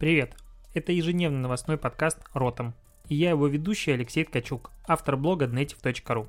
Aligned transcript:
Привет! 0.00 0.34
Это 0.72 0.92
ежедневный 0.92 1.40
новостной 1.40 1.76
подкаст 1.76 2.20
«Ротом». 2.32 2.72
И 3.10 3.14
я 3.14 3.28
его 3.28 3.46
ведущий 3.48 3.90
Алексей 3.90 4.24
Ткачук, 4.24 4.70
автор 4.88 5.18
блога 5.18 5.44
native.ru. 5.44 6.26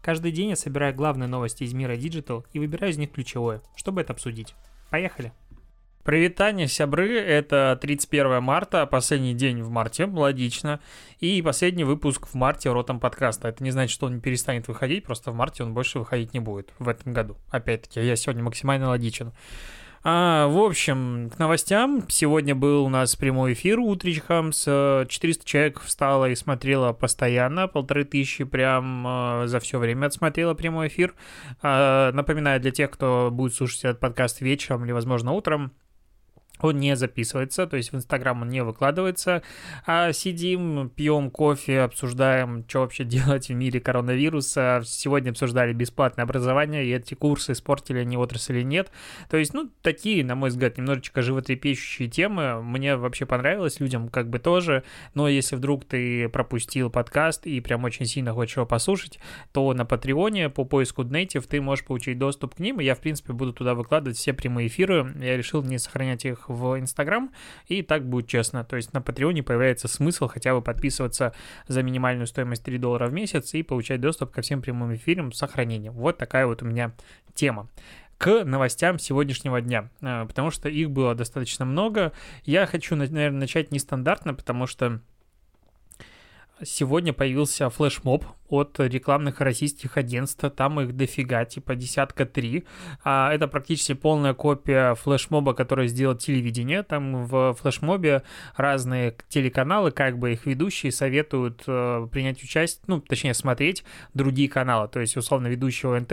Каждый 0.00 0.32
день 0.32 0.48
я 0.48 0.56
собираю 0.56 0.94
главные 0.94 1.28
новости 1.28 1.64
из 1.64 1.74
мира 1.74 1.98
Digital 1.98 2.46
и 2.54 2.58
выбираю 2.58 2.94
из 2.94 2.96
них 2.96 3.12
ключевое, 3.12 3.60
чтобы 3.76 4.00
это 4.00 4.14
обсудить. 4.14 4.54
Поехали! 4.88 5.34
Привитание, 6.02 6.66
сябры, 6.66 7.14
это 7.20 7.78
31 7.82 8.42
марта, 8.42 8.86
последний 8.86 9.34
день 9.34 9.60
в 9.60 9.68
марте, 9.68 10.06
логично, 10.06 10.80
и 11.18 11.42
последний 11.42 11.84
выпуск 11.84 12.26
в 12.26 12.32
марте 12.32 12.72
Ротом 12.72 13.00
подкаста. 13.00 13.48
Это 13.48 13.62
не 13.62 13.70
значит, 13.70 13.92
что 13.92 14.06
он 14.06 14.14
не 14.14 14.20
перестанет 14.22 14.66
выходить, 14.66 15.04
просто 15.04 15.30
в 15.30 15.34
марте 15.34 15.62
он 15.62 15.74
больше 15.74 15.98
выходить 15.98 16.32
не 16.32 16.40
будет 16.40 16.72
в 16.78 16.88
этом 16.88 17.12
году. 17.12 17.36
Опять-таки, 17.50 18.00
я 18.00 18.16
сегодня 18.16 18.42
максимально 18.42 18.88
логичен. 18.88 19.34
А, 20.02 20.46
в 20.48 20.56
общем, 20.58 21.28
к 21.28 21.38
новостям. 21.38 22.04
Сегодня 22.08 22.54
был 22.54 22.86
у 22.86 22.88
нас 22.88 23.16
прямой 23.16 23.52
эфир 23.52 23.78
утречком. 23.78 24.50
С 24.52 25.06
400 25.06 25.44
человек 25.44 25.80
встало 25.80 26.30
и 26.30 26.34
смотрело 26.34 26.94
постоянно. 26.94 27.68
Полторы 27.68 28.04
тысячи 28.04 28.44
прям 28.44 29.04
а, 29.06 29.46
за 29.46 29.60
все 29.60 29.78
время 29.78 30.06
отсмотрело 30.06 30.54
прямой 30.54 30.88
эфир. 30.88 31.14
А, 31.60 32.12
напоминаю 32.12 32.60
для 32.60 32.70
тех, 32.70 32.90
кто 32.90 33.28
будет 33.30 33.54
слушать 33.54 33.84
этот 33.84 34.00
подкаст 34.00 34.40
вечером 34.40 34.86
или, 34.86 34.92
возможно, 34.92 35.32
утром 35.32 35.72
он 36.64 36.78
не 36.78 36.96
записывается, 36.96 37.66
то 37.66 37.76
есть 37.76 37.92
в 37.92 37.96
Инстаграм 37.96 38.42
он 38.42 38.48
не 38.48 38.62
выкладывается, 38.62 39.42
а 39.86 40.12
сидим, 40.12 40.90
пьем 40.90 41.30
кофе, 41.30 41.80
обсуждаем, 41.80 42.64
что 42.68 42.80
вообще 42.80 43.04
делать 43.04 43.48
в 43.48 43.54
мире 43.54 43.80
коронавируса. 43.80 44.82
Сегодня 44.84 45.30
обсуждали 45.30 45.72
бесплатное 45.72 46.24
образование, 46.24 46.84
и 46.84 46.94
эти 46.94 47.14
курсы 47.14 47.52
испортили 47.52 47.98
они 47.98 48.16
отрасль 48.16 48.58
или 48.58 48.62
нет. 48.62 48.90
То 49.28 49.36
есть, 49.36 49.54
ну, 49.54 49.70
такие, 49.82 50.24
на 50.24 50.34
мой 50.34 50.50
взгляд, 50.50 50.78
немножечко 50.78 51.22
животрепещущие 51.22 52.08
темы. 52.08 52.62
Мне 52.62 52.96
вообще 52.96 53.26
понравилось, 53.26 53.80
людям 53.80 54.08
как 54.08 54.28
бы 54.28 54.38
тоже, 54.38 54.84
но 55.14 55.28
если 55.28 55.56
вдруг 55.56 55.84
ты 55.84 56.28
пропустил 56.28 56.90
подкаст 56.90 57.46
и 57.46 57.60
прям 57.60 57.84
очень 57.84 58.06
сильно 58.06 58.32
хочешь 58.32 58.56
его 58.56 58.66
послушать, 58.66 59.18
то 59.52 59.72
на 59.72 59.84
Патреоне 59.84 60.50
по 60.50 60.64
поиску 60.64 61.02
Native 61.02 61.46
ты 61.48 61.60
можешь 61.60 61.84
получить 61.84 62.18
доступ 62.18 62.56
к 62.56 62.58
ним, 62.58 62.80
и 62.80 62.84
я, 62.84 62.94
в 62.94 63.00
принципе, 63.00 63.32
буду 63.32 63.52
туда 63.52 63.74
выкладывать 63.74 64.16
все 64.16 64.32
прямые 64.32 64.68
эфиры. 64.68 65.12
Я 65.20 65.36
решил 65.36 65.62
не 65.62 65.78
сохранять 65.78 66.24
их 66.24 66.48
в 66.50 66.78
Инстаграм, 66.78 67.30
и 67.66 67.82
так 67.82 68.06
будет 68.06 68.28
честно. 68.28 68.64
То 68.64 68.76
есть 68.76 68.92
на 68.92 69.00
Патреоне 69.00 69.42
появляется 69.42 69.88
смысл 69.88 70.28
хотя 70.28 70.54
бы 70.54 70.62
подписываться 70.62 71.32
за 71.68 71.82
минимальную 71.82 72.26
стоимость 72.26 72.64
3 72.64 72.78
доллара 72.78 73.06
в 73.08 73.12
месяц 73.12 73.54
и 73.54 73.62
получать 73.62 74.00
доступ 74.00 74.32
ко 74.32 74.42
всем 74.42 74.62
прямым 74.62 74.94
эфирам 74.94 75.32
с 75.32 75.38
сохранением. 75.38 75.92
Вот 75.94 76.18
такая 76.18 76.46
вот 76.46 76.62
у 76.62 76.66
меня 76.66 76.92
тема 77.34 77.68
к 78.18 78.44
новостям 78.44 78.98
сегодняшнего 78.98 79.62
дня, 79.62 79.88
э, 80.02 80.26
потому 80.26 80.50
что 80.50 80.68
их 80.68 80.90
было 80.90 81.14
достаточно 81.14 81.64
много. 81.64 82.12
Я 82.44 82.66
хочу, 82.66 82.94
наверное, 82.94 83.30
начать 83.30 83.72
нестандартно, 83.72 84.34
потому 84.34 84.66
что 84.66 85.00
сегодня 86.62 87.12
появился 87.12 87.70
флешмоб 87.70 88.24
от 88.50 88.80
рекламных 88.80 89.40
российских 89.40 89.96
агентств, 89.96 90.44
там 90.56 90.80
их 90.80 90.96
дофига, 90.96 91.44
типа 91.44 91.76
десятка 91.76 92.26
три. 92.26 92.64
А, 93.04 93.32
это 93.32 93.46
практически 93.48 93.94
полная 93.94 94.34
копия 94.34 94.94
флешмоба, 94.94 95.54
который 95.54 95.86
сделал 95.88 96.16
телевидение. 96.16 96.82
Там 96.82 97.26
в 97.26 97.54
флешмобе 97.54 98.22
разные 98.56 99.16
телеканалы, 99.28 99.92
как 99.92 100.18
бы 100.18 100.32
их 100.32 100.46
ведущие 100.46 100.90
советуют 100.90 101.62
э, 101.66 102.08
принять 102.10 102.42
участие, 102.42 102.82
ну, 102.88 103.00
точнее, 103.00 103.34
смотреть 103.34 103.84
другие 104.14 104.48
каналы. 104.48 104.88
То 104.88 105.00
есть, 105.00 105.16
условно, 105.16 105.46
ведущий 105.46 105.86
ОНТ, 105.86 106.12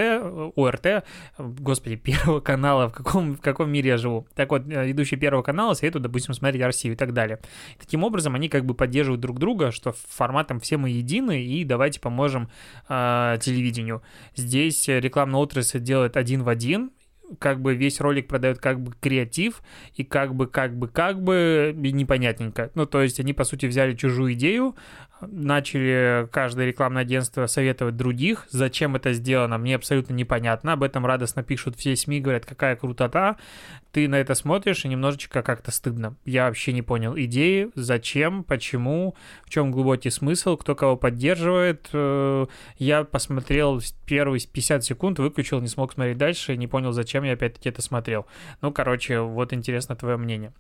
ОРТ, 0.56 1.06
господи, 1.40 1.96
Первого 2.08 2.40
канала, 2.40 2.90
в 2.90 2.94
каком, 2.94 3.36
в 3.36 3.42
каком 3.42 3.72
мире 3.72 3.90
я 3.90 3.98
живу. 3.98 4.28
Так 4.36 4.52
вот, 4.52 4.62
э, 4.68 4.86
ведущий 4.86 5.16
Первого 5.16 5.42
канала 5.42 5.74
советуют, 5.74 6.04
допустим, 6.04 6.36
смотреть 6.36 6.62
Россию 6.62 6.94
и 6.94 6.98
так 6.98 7.14
далее. 7.14 7.40
Таким 7.80 8.04
образом, 8.04 8.36
они 8.36 8.48
как 8.48 8.66
бы 8.66 8.76
поддерживают 8.76 9.22
друг 9.22 9.40
друга, 9.40 9.72
что 9.72 9.92
форматом 10.38 10.60
все 10.60 10.78
мы 10.78 10.90
едины, 10.90 11.44
и 11.44 11.64
давайте 11.64 12.00
поможем 12.00 12.50
э, 12.90 13.38
телевидению. 13.42 14.02
Здесь 14.36 14.88
рекламная 14.88 15.40
отрасль 15.40 15.80
делает 15.80 16.16
один 16.16 16.44
в 16.44 16.50
один, 16.50 16.92
как 17.40 17.60
бы 17.60 17.76
весь 17.76 18.00
ролик 18.00 18.28
продает 18.28 18.60
как 18.60 18.80
бы 18.80 18.94
креатив 19.02 19.62
и 19.96 20.04
как 20.04 20.34
бы, 20.34 20.48
как 20.48 20.78
бы, 20.78 20.88
как 20.88 21.22
бы 21.22 21.74
непонятненько. 21.76 22.72
Ну, 22.76 22.86
то 22.86 23.02
есть 23.02 23.20
они, 23.20 23.34
по 23.34 23.44
сути, 23.44 23.66
взяли 23.66 23.96
чужую 23.96 24.34
идею, 24.34 24.76
начали 25.22 26.28
каждое 26.32 26.68
рекламное 26.68 27.02
агентство 27.02 27.46
советовать 27.48 27.96
других. 27.96 28.48
Зачем 28.50 28.96
это 28.96 29.14
сделано, 29.14 29.58
мне 29.58 29.76
абсолютно 29.76 30.14
непонятно. 30.14 30.74
Об 30.74 30.84
этом 30.84 31.06
радостно 31.06 31.44
пишут 31.44 31.76
все 31.78 31.96
СМИ, 31.96 32.22
говорят, 32.22 32.46
какая 32.46 32.76
крутота. 32.76 33.38
Ты 33.92 34.08
на 34.08 34.16
это 34.16 34.36
смотришь, 34.36 34.86
и 34.86 34.88
немножечко 34.88 35.42
как-то 35.42 35.72
стыдно. 35.72 36.16
Я 36.26 36.46
вообще 36.46 36.74
не 36.74 36.82
понял 36.82 37.18
идеи, 37.18 37.70
зачем, 37.76 38.44
почему, 38.44 39.16
в 39.46 39.50
чем 39.50 39.72
глубокий 39.72 40.10
смысл, 40.10 40.58
кто 40.58 40.76
кого 40.76 40.98
поддерживает. 40.98 41.88
Э, 41.94 42.46
я 42.78 43.04
посмотрел 43.04 43.82
первые 44.06 44.42
50 44.42 44.84
секунд, 44.84 45.20
выключил, 45.20 45.62
не 45.62 45.68
смог 45.68 45.94
смотреть 45.94 46.18
дальше, 46.18 46.58
не 46.58 46.68
понял, 46.68 46.92
зачем 46.92 47.24
я 47.24 47.34
опять-таки 47.34 47.70
это 47.70 47.82
смотрел. 47.82 48.28
Ну, 48.62 48.72
короче, 48.72 49.20
вот 49.22 49.54
интересно 49.54 49.96
твое 49.96 50.18
мнение. 50.18 50.54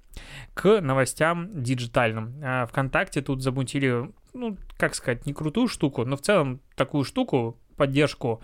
К 0.54 0.82
новостям 0.82 1.62
диджитальным. 1.62 2.34
А, 2.42 2.66
Вконтакте 2.66 3.22
тут 3.22 3.44
замутили 3.44 4.10
ну, 4.38 4.58
как 4.78 4.96
сказать, 4.96 5.26
не 5.26 5.34
крутую 5.34 5.68
штуку, 5.68 6.06
но 6.06 6.16
в 6.16 6.22
целом 6.22 6.62
такую 6.76 7.04
штуку, 7.04 7.58
поддержку 7.76 8.42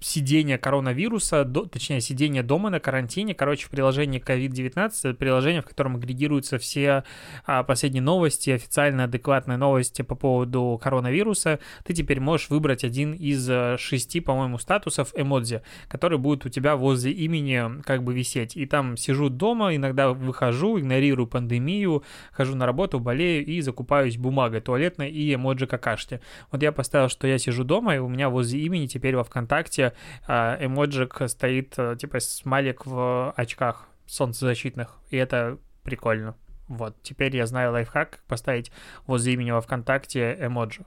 сидения 0.00 0.56
коронавируса, 0.56 1.44
до, 1.44 1.64
точнее, 1.64 2.00
сидения 2.00 2.42
дома 2.42 2.70
на 2.70 2.78
карантине. 2.78 3.34
Короче, 3.34 3.66
в 3.66 3.70
приложении 3.70 4.20
COVID-19, 4.20 4.90
это 5.02 5.14
приложение, 5.14 5.62
в 5.62 5.66
котором 5.66 5.96
агрегируются 5.96 6.58
все 6.58 7.04
а, 7.44 7.64
последние 7.64 8.02
новости, 8.02 8.50
официальные 8.50 9.06
адекватные 9.06 9.58
новости 9.58 10.02
по 10.02 10.14
поводу 10.14 10.78
коронавируса. 10.82 11.58
Ты 11.84 11.92
теперь 11.92 12.20
можешь 12.20 12.50
выбрать 12.50 12.84
один 12.84 13.14
из 13.14 13.48
э, 13.50 13.76
шести, 13.78 14.20
по-моему, 14.20 14.58
статусов 14.58 15.12
эмодзи, 15.16 15.62
который 15.88 16.18
будет 16.18 16.46
у 16.46 16.48
тебя 16.48 16.76
возле 16.76 17.10
имени 17.12 17.82
как 17.82 18.04
бы 18.04 18.14
висеть. 18.14 18.56
И 18.56 18.64
там 18.64 18.96
сижу 18.96 19.28
дома, 19.28 19.74
иногда 19.74 20.12
выхожу, 20.12 20.78
игнорирую 20.78 21.26
пандемию, 21.26 22.04
хожу 22.32 22.54
на 22.54 22.64
работу, 22.64 23.00
болею 23.00 23.44
и 23.44 23.60
закупаюсь 23.60 24.18
бумагой 24.18 24.60
туалетной 24.60 25.10
и 25.10 25.34
эмоджи 25.34 25.66
какашки. 25.66 26.20
Вот 26.52 26.62
я 26.62 26.70
поставил, 26.70 27.08
что 27.08 27.26
я 27.26 27.38
сижу 27.38 27.64
дома, 27.64 27.96
и 27.96 27.98
у 27.98 28.08
меня 28.08 28.30
возле 28.30 28.60
имени 28.60 28.86
теперь 28.86 29.16
во 29.16 29.24
ВКонтакте 29.24 29.47
ВКонтакте 29.48 29.94
а, 30.26 30.58
эмоджик 30.60 31.22
стоит, 31.26 31.74
э, 31.78 31.96
типа, 31.98 32.20
смайлик 32.20 32.84
в 32.84 33.32
очках 33.34 33.88
солнцезащитных, 34.06 34.94
и 35.10 35.16
это 35.16 35.58
прикольно. 35.82 36.36
Вот, 36.68 36.94
теперь 37.02 37.34
я 37.34 37.46
знаю 37.46 37.72
лайфхак, 37.72 38.10
как 38.10 38.20
поставить 38.24 38.70
возле 39.06 39.32
имени 39.32 39.50
во 39.50 39.62
ВКонтакте 39.62 40.36
эмоджи. 40.38 40.84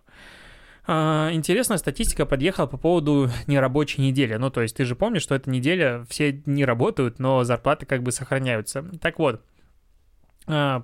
А, 0.86 1.30
интересная 1.32 1.78
статистика 1.78 2.28
подъехала 2.28 2.68
по 2.68 2.78
поводу 2.78 3.32
нерабочей 3.48 4.04
недели. 4.04 4.36
Ну, 4.36 4.52
то 4.52 4.62
есть 4.62 4.76
ты 4.76 4.86
же 4.86 4.96
помнишь, 4.96 5.24
что 5.24 5.34
эта 5.34 5.50
неделя 5.50 6.06
все 6.08 6.32
дни 6.32 6.64
работают, 6.64 7.18
но 7.18 7.44
зарплаты 7.44 7.88
как 7.88 8.04
бы 8.04 8.12
сохраняются. 8.12 8.86
Так 9.02 9.18
вот, 9.18 9.42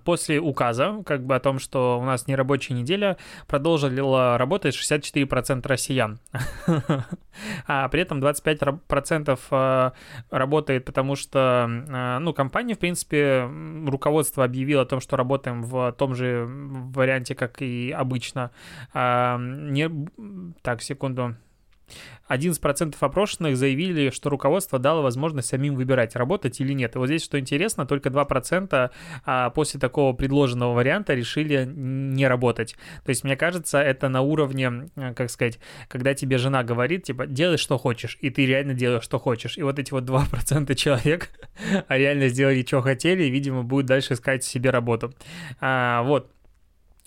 после 0.06 0.40
указа, 0.40 1.02
как 1.06 1.26
бы 1.26 1.36
о 1.36 1.40
том, 1.40 1.60
что 1.60 2.00
у 2.00 2.06
нас 2.06 2.28
нерабочая 2.28 2.76
неделя, 2.76 3.18
продолжила 3.48 4.38
работать 4.38 4.76
64% 4.76 5.68
россиян. 5.68 6.20
А 7.68 7.88
при 7.90 8.02
этом 8.02 8.20
25% 8.20 9.40
а, 9.52 9.94
работает, 10.32 10.86
потому 10.86 11.16
что, 11.16 11.70
а, 11.70 12.20
ну, 12.20 12.34
компания, 12.34 12.74
в 12.74 12.80
принципе, 12.80 13.48
руководство 13.86 14.44
объявило 14.44 14.82
о 14.82 14.86
том, 14.86 15.00
что 15.00 15.18
работаем 15.18 15.62
в 15.62 15.92
том 15.92 16.16
же 16.16 16.48
варианте, 16.48 17.36
как 17.36 17.62
и 17.62 17.92
обычно. 17.92 18.50
Не... 18.96 20.08
Так, 20.64 20.82
секунду. 20.82 21.36
11% 22.30 22.96
опрошенных 23.00 23.58
заявили, 23.58 24.10
что 24.10 24.30
руководство 24.30 24.80
дало 24.80 25.02
возможность 25.02 25.48
самим 25.48 25.76
выбирать, 25.76 26.16
работать 26.16 26.60
или 26.60 26.74
нет. 26.74 26.96
И 26.96 27.00
вот 27.00 27.08
здесь, 27.08 27.24
что 27.24 27.40
интересно, 27.40 27.86
только 27.86 28.10
2% 28.10 28.92
а, 29.26 29.50
после 29.52 29.80
такого 29.80 30.14
предложенного 30.14 30.74
варианта 30.74 31.14
решили 31.14 31.66
не 31.66 32.28
работать. 32.28 32.76
То 33.06 33.10
есть, 33.10 33.24
мне 33.24 33.36
кажется, 33.36 33.80
это 33.80 34.10
на 34.10 34.22
уровне, 34.22 34.90
э, 34.96 35.14
как 35.14 35.30
сказать, 35.30 35.60
когда 35.88 36.14
тебе 36.14 36.38
жена 36.38 36.64
говорит, 36.64 37.04
типа, 37.04 37.28
делай, 37.28 37.58
что 37.58 37.78
хочешь, 37.78 38.18
и 38.22 38.30
ты 38.30 38.46
реально 38.46 38.74
делаешь, 38.74 39.04
что 39.04 39.20
хочешь. 39.20 39.58
И 39.58 39.64
вот 39.64 39.80
эти 39.80 39.92
вот 39.92 40.04
2% 40.04 40.76
человек 40.76 41.30
реально 41.88 42.28
сделали, 42.28 42.66
что 42.66 42.82
хотели, 42.82 43.24
и, 43.24 43.30
видимо, 43.30 43.64
будут 43.64 43.86
дальше 43.86 44.14
искать 44.14 44.44
себе 44.44 44.70
работу. 44.70 45.14
А, 45.60 46.04
вот. 46.04 46.32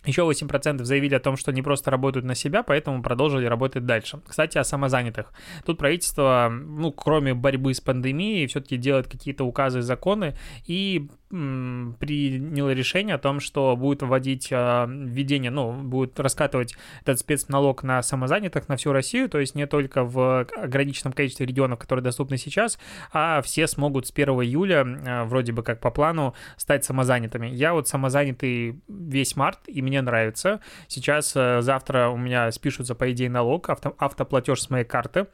Еще 0.04 0.22
8% 0.22 0.84
заявили 0.84 1.14
о 1.14 1.20
том, 1.20 1.36
что 1.36 1.52
не 1.52 1.62
просто 1.62 1.90
работают 1.90 2.24
на 2.24 2.34
себя, 2.34 2.62
поэтому 2.62 3.02
продолжили 3.02 3.46
работать 3.46 3.84
дальше. 3.84 4.20
Кстати, 4.26 4.58
о 4.58 4.64
самозанятых. 4.64 5.32
Тут 5.64 5.78
правительство, 5.78 6.50
ну, 6.50 6.92
кроме 6.92 7.34
борьбы 7.34 7.74
с 7.74 7.80
пандемией, 7.80 8.46
все-таки 8.46 8.76
делает 8.76 9.08
какие-то 9.08 9.44
указы, 9.44 9.82
законы 9.82 10.36
и 10.66 11.08
приняло 11.30 12.70
решение 12.70 13.14
о 13.14 13.18
том, 13.18 13.38
что 13.38 13.76
будет 13.76 14.02
вводить 14.02 14.48
э, 14.50 14.86
введение, 14.88 15.52
ну, 15.52 15.72
будет 15.72 16.18
раскатывать 16.18 16.74
этот 17.02 17.20
спецналог 17.20 17.84
на 17.84 18.02
самозанятых 18.02 18.68
на 18.68 18.76
всю 18.76 18.90
Россию, 18.90 19.28
то 19.28 19.38
есть 19.38 19.54
не 19.54 19.68
только 19.68 20.02
в 20.02 20.40
ограниченном 20.56 21.12
количестве 21.12 21.46
регионов, 21.46 21.78
которые 21.78 22.02
доступны 22.02 22.36
сейчас, 22.36 22.80
а 23.12 23.42
все 23.42 23.68
смогут 23.68 24.08
с 24.08 24.10
1 24.10 24.28
июля, 24.42 24.84
э, 24.84 25.24
вроде 25.24 25.52
бы 25.52 25.62
как 25.62 25.78
по 25.78 25.92
плану, 25.92 26.34
стать 26.56 26.84
самозанятыми. 26.84 27.46
Я 27.46 27.74
вот 27.74 27.86
самозанятый 27.86 28.80
весь 29.10 29.36
март, 29.36 29.58
и 29.66 29.82
мне 29.82 30.00
нравится. 30.02 30.60
Сейчас, 30.88 31.32
э, 31.34 31.60
завтра 31.60 32.08
у 32.08 32.16
меня 32.16 32.50
спишутся, 32.52 32.94
по 32.94 33.10
идее, 33.12 33.30
налог, 33.30 33.68
авто, 33.68 33.94
автоплатеж 33.98 34.60
с 34.62 34.70
моей 34.70 34.84
карты, 34.84 35.26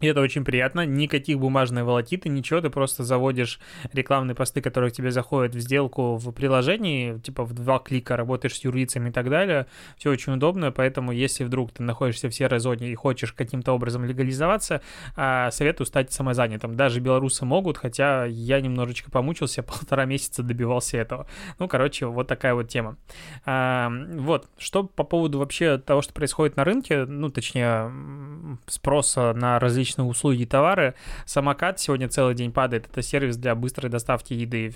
и 0.00 0.06
это 0.06 0.20
очень 0.20 0.44
приятно. 0.44 0.86
Никаких 0.86 1.38
бумажной 1.38 1.82
волокиты, 1.82 2.28
ничего. 2.28 2.60
Ты 2.60 2.70
просто 2.70 3.04
заводишь 3.04 3.60
рекламные 3.92 4.34
посты, 4.34 4.62
которые 4.62 4.90
к 4.90 4.94
тебе 4.94 5.10
заходят 5.10 5.54
в 5.54 5.60
сделку 5.60 6.16
в 6.16 6.32
приложении, 6.32 7.18
типа 7.18 7.44
в 7.44 7.52
два 7.52 7.78
клика 7.78 8.16
работаешь 8.16 8.56
с 8.56 8.64
юрлицами 8.64 9.10
и 9.10 9.12
так 9.12 9.28
далее. 9.28 9.66
Все 9.98 10.10
очень 10.10 10.32
удобно, 10.32 10.72
поэтому 10.72 11.12
если 11.12 11.44
вдруг 11.44 11.72
ты 11.72 11.82
находишься 11.82 12.28
в 12.28 12.34
серой 12.34 12.60
зоне 12.60 12.90
и 12.90 12.94
хочешь 12.94 13.32
каким-то 13.32 13.72
образом 13.72 14.04
легализоваться, 14.04 14.80
а, 15.16 15.50
советую 15.50 15.86
стать 15.86 16.12
самозанятым. 16.12 16.76
Даже 16.76 17.00
белорусы 17.00 17.44
могут, 17.44 17.76
хотя 17.76 18.24
я 18.24 18.60
немножечко 18.60 19.10
помучился, 19.10 19.62
полтора 19.62 20.06
месяца 20.06 20.42
добивался 20.42 20.96
этого. 20.96 21.26
Ну, 21.58 21.68
короче, 21.68 22.06
вот 22.06 22.26
такая 22.26 22.54
вот 22.54 22.68
тема. 22.68 22.96
А, 23.44 23.92
вот, 24.14 24.48
что 24.56 24.84
по 24.84 25.04
поводу 25.04 25.38
вообще 25.38 25.76
того, 25.76 26.00
что 26.00 26.14
происходит 26.14 26.56
на 26.56 26.64
рынке, 26.64 27.04
ну, 27.04 27.28
точнее, 27.28 28.58
спроса 28.66 29.34
на 29.34 29.58
различные 29.58 29.89
различные 29.90 30.06
услуги 30.06 30.42
и 30.42 30.46
товары. 30.46 30.94
Самокат 31.26 31.80
сегодня 31.80 32.08
целый 32.08 32.34
день 32.34 32.52
падает. 32.52 32.86
Это 32.86 33.02
сервис 33.02 33.36
для 33.36 33.54
быстрой 33.54 33.90
доставки 33.90 34.34
еды. 34.34 34.74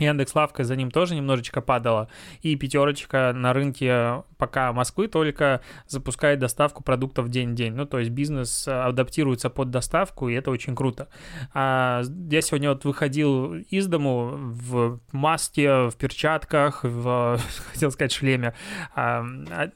Яндекс 0.00 0.34
Лавка 0.34 0.64
за 0.64 0.76
ним 0.76 0.90
тоже 0.90 1.14
немножечко 1.14 1.60
падала. 1.60 2.08
И 2.42 2.56
пятерочка 2.56 3.32
на 3.34 3.52
рынке 3.52 4.22
пока 4.38 4.72
Москвы 4.72 5.06
только 5.06 5.60
запускает 5.86 6.38
доставку 6.38 6.82
продуктов 6.82 7.28
день-день. 7.28 7.74
Ну, 7.74 7.86
то 7.86 7.98
есть 7.98 8.10
бизнес 8.10 8.66
адаптируется 8.66 9.50
под 9.50 9.70
доставку, 9.70 10.28
и 10.28 10.34
это 10.34 10.50
очень 10.50 10.74
круто. 10.74 11.08
А 11.52 12.02
я 12.30 12.40
сегодня 12.40 12.70
вот 12.70 12.84
выходил 12.84 13.54
из 13.54 13.86
дому 13.86 14.30
в 14.34 15.00
маске, 15.12 15.88
в 15.88 15.94
перчатках, 15.96 16.82
в, 16.82 17.38
хотел 17.72 17.90
сказать, 17.90 18.12
шлеме, 18.12 18.54
а, 18.94 19.24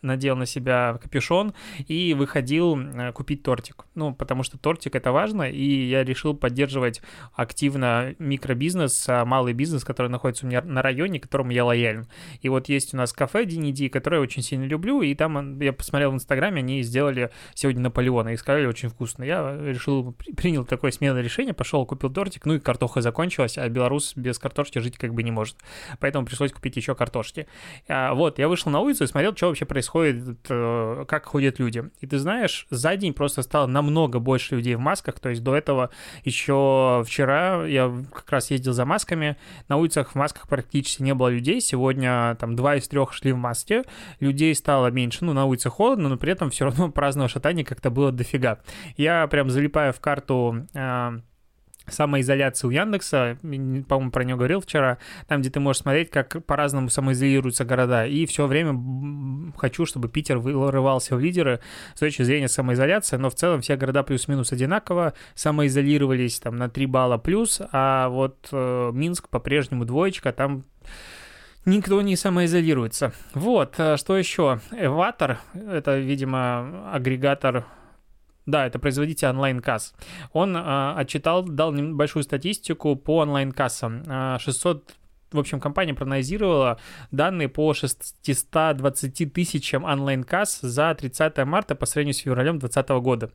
надел 0.02 0.36
на 0.36 0.46
себя 0.46 0.98
капюшон 1.02 1.54
и 1.86 2.14
выходил 2.14 2.78
э, 2.78 3.12
купить 3.12 3.42
тортик. 3.42 3.84
Ну, 3.94 4.14
потому 4.14 4.42
что 4.42 4.58
тортик 4.58 4.94
это 4.94 5.12
важно, 5.12 5.42
и 5.42 5.88
я 5.88 6.04
решил 6.04 6.34
поддерживать 6.34 7.02
активно 7.34 8.14
микробизнес, 8.18 9.06
а 9.08 9.24
малый 9.24 9.52
бизнес, 9.52 9.84
который 9.84 10.10
находится 10.14 10.46
у 10.46 10.48
меня 10.48 10.62
на 10.62 10.82
районе, 10.82 11.20
которому 11.20 11.50
я 11.50 11.64
лоялен. 11.64 12.06
И 12.40 12.48
вот 12.48 12.68
есть 12.68 12.94
у 12.94 12.96
нас 12.96 13.12
кафе 13.12 13.44
Диниди, 13.44 13.88
которое 13.88 14.16
я 14.16 14.22
очень 14.22 14.42
сильно 14.42 14.64
люблю, 14.64 15.02
и 15.02 15.14
там 15.14 15.60
я 15.60 15.72
посмотрел 15.72 16.10
в 16.12 16.14
Инстаграме, 16.14 16.60
они 16.60 16.82
сделали 16.82 17.30
сегодня 17.54 17.82
Наполеона 17.82 18.30
и 18.30 18.36
сказали 18.36 18.66
очень 18.66 18.88
вкусно. 18.88 19.24
Я 19.24 19.56
решил, 19.56 20.12
принял 20.36 20.64
такое 20.64 20.90
смелое 20.90 21.22
решение, 21.22 21.54
пошел, 21.54 21.84
купил 21.86 22.10
тортик, 22.10 22.46
ну 22.46 22.54
и 22.54 22.58
картоха 22.58 23.00
закончилась, 23.00 23.58
а 23.58 23.68
белорус 23.68 24.14
без 24.16 24.38
картошки 24.38 24.78
жить 24.78 24.98
как 24.98 25.14
бы 25.14 25.22
не 25.22 25.30
может. 25.30 25.56
Поэтому 26.00 26.26
пришлось 26.26 26.52
купить 26.52 26.76
еще 26.76 26.94
картошки. 26.94 27.46
А, 27.88 28.14
вот, 28.14 28.38
я 28.38 28.48
вышел 28.48 28.70
на 28.70 28.80
улицу 28.80 29.04
и 29.04 29.06
смотрел, 29.06 29.36
что 29.36 29.48
вообще 29.48 29.64
происходит, 29.64 30.38
э, 30.48 31.04
как 31.08 31.26
ходят 31.26 31.58
люди. 31.58 31.84
И 32.00 32.06
ты 32.06 32.18
знаешь, 32.18 32.66
за 32.70 32.96
день 32.96 33.14
просто 33.14 33.42
стало 33.42 33.66
намного 33.66 34.18
больше 34.18 34.56
людей 34.56 34.74
в 34.74 34.80
масках, 34.80 35.20
то 35.20 35.28
есть 35.28 35.42
до 35.42 35.54
этого 35.56 35.90
еще 36.24 37.02
вчера 37.06 37.66
я 37.66 37.92
как 38.12 38.30
раз 38.30 38.50
ездил 38.50 38.72
за 38.72 38.84
масками, 38.84 39.36
на 39.68 39.76
улицах 39.76 40.03
улицах 40.04 40.12
в 40.12 40.14
масках 40.14 40.48
практически 40.48 41.02
не 41.02 41.14
было 41.14 41.28
людей. 41.28 41.60
Сегодня 41.60 42.36
там 42.38 42.56
два 42.56 42.76
из 42.76 42.88
трех 42.88 43.12
шли 43.12 43.32
в 43.32 43.36
маске. 43.36 43.84
Людей 44.20 44.54
стало 44.54 44.90
меньше. 44.90 45.24
Ну, 45.24 45.32
на 45.32 45.44
улице 45.46 45.70
холодно, 45.70 46.08
но 46.08 46.16
при 46.16 46.32
этом 46.32 46.50
все 46.50 46.64
равно 46.64 46.90
праздного 46.92 47.28
шатания 47.28 47.64
как-то 47.64 47.90
было 47.90 48.12
дофига. 48.12 48.58
Я 48.96 49.26
прям 49.26 49.50
залипаю 49.50 49.92
в 49.92 50.00
карту 50.00 50.66
э, 50.74 51.20
самоизоляции 51.86 52.66
у 52.66 52.70
Яндекса, 52.70 53.38
по-моему, 53.42 54.10
про 54.10 54.24
нее 54.24 54.36
говорил 54.36 54.60
вчера, 54.60 54.98
там, 55.28 55.40
где 55.40 55.50
ты 55.50 55.60
можешь 55.60 55.82
смотреть, 55.82 56.10
как 56.10 56.44
по-разному 56.46 56.88
самоизолируются 56.88 57.64
города, 57.64 58.06
и 58.06 58.26
все 58.26 58.46
время 58.46 59.52
хочу, 59.56 59.86
чтобы 59.86 60.08
Питер 60.08 60.38
вырывался 60.38 61.16
в 61.16 61.20
лидеры 61.20 61.60
с 61.94 62.00
точки 62.00 62.22
зрения 62.22 62.48
самоизоляции, 62.48 63.16
но 63.16 63.30
в 63.30 63.34
целом 63.34 63.60
все 63.60 63.76
города 63.76 64.02
плюс-минус 64.02 64.52
одинаково, 64.52 65.14
самоизолировались 65.34 66.40
там 66.40 66.56
на 66.56 66.68
3 66.68 66.86
балла 66.86 67.18
плюс, 67.18 67.60
а 67.72 68.08
вот 68.08 68.48
э, 68.52 68.90
Минск 68.92 69.28
по-прежнему 69.28 69.84
двоечка, 69.84 70.32
там 70.32 70.64
никто 71.64 72.00
не 72.02 72.16
самоизолируется. 72.16 73.12
Вот, 73.34 73.74
э, 73.78 73.96
что 73.96 74.16
еще? 74.16 74.60
Эватор, 74.72 75.38
это, 75.54 75.98
видимо, 75.98 76.92
агрегатор 76.92 77.64
да, 78.46 78.66
это 78.66 78.78
производитель 78.78 79.28
онлайн-касс. 79.28 79.94
Он 80.32 80.56
э, 80.56 80.94
отчитал, 80.96 81.42
дал 81.44 81.72
небольшую 81.72 82.22
статистику 82.22 82.94
по 82.96 83.18
онлайн-кассам. 83.18 84.38
600 84.38 84.84
а, 84.88 85.36
в 85.36 85.38
общем, 85.40 85.60
компания 85.60 85.94
проанализировала 85.94 86.78
данные 87.10 87.48
по 87.48 87.74
620 87.74 89.32
тысячам 89.32 89.84
онлайн-касс 89.84 90.60
за 90.60 90.94
30 90.94 91.38
марта 91.38 91.74
по 91.74 91.86
сравнению 91.86 92.14
с 92.14 92.18
февралем 92.18 92.58
2020 92.58 93.02
года. 93.02 93.30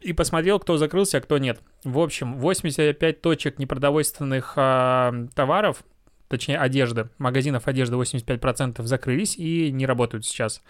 И 0.00 0.12
посмотрел, 0.12 0.58
кто 0.58 0.76
закрылся, 0.76 1.18
а 1.18 1.20
кто 1.20 1.38
нет. 1.38 1.60
В 1.82 1.98
общем, 1.98 2.34
85 2.34 3.20
точек 3.22 3.58
непродовольственных 3.58 4.54
э, 4.56 5.28
товаров 5.34 5.82
точнее 6.28 6.58
одежды, 6.58 7.08
магазинов 7.18 7.66
одежды 7.66 7.96
85% 7.96 8.82
закрылись 8.84 9.36
и 9.36 9.70
не 9.70 9.86
работают 9.86 10.24
сейчас. 10.24 10.62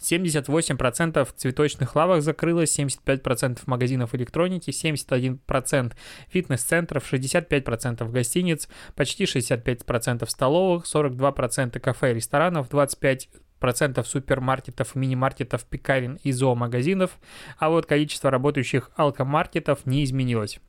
78% 0.00 1.28
цветочных 1.36 1.96
лавок 1.96 2.22
закрылось, 2.22 2.78
75% 2.78 3.60
магазинов 3.66 4.14
электроники, 4.14 4.70
71% 4.70 5.92
фитнес-центров, 6.28 7.12
65% 7.12 8.10
гостиниц, 8.10 8.68
почти 8.94 9.24
65% 9.24 10.28
столовых, 10.28 10.84
42% 10.84 11.80
кафе 11.80 12.12
и 12.12 12.14
ресторанов, 12.14 12.68
25% 12.68 13.28
процентов 13.64 14.06
супермаркетов, 14.06 14.94
мини-маркетов, 14.94 15.64
пекарен 15.64 16.18
и 16.22 16.32
зоомагазинов, 16.32 17.18
а 17.58 17.70
вот 17.70 17.86
количество 17.86 18.30
работающих 18.30 18.90
алкомаркетов 18.94 19.86
не 19.86 20.04
изменилось. 20.04 20.60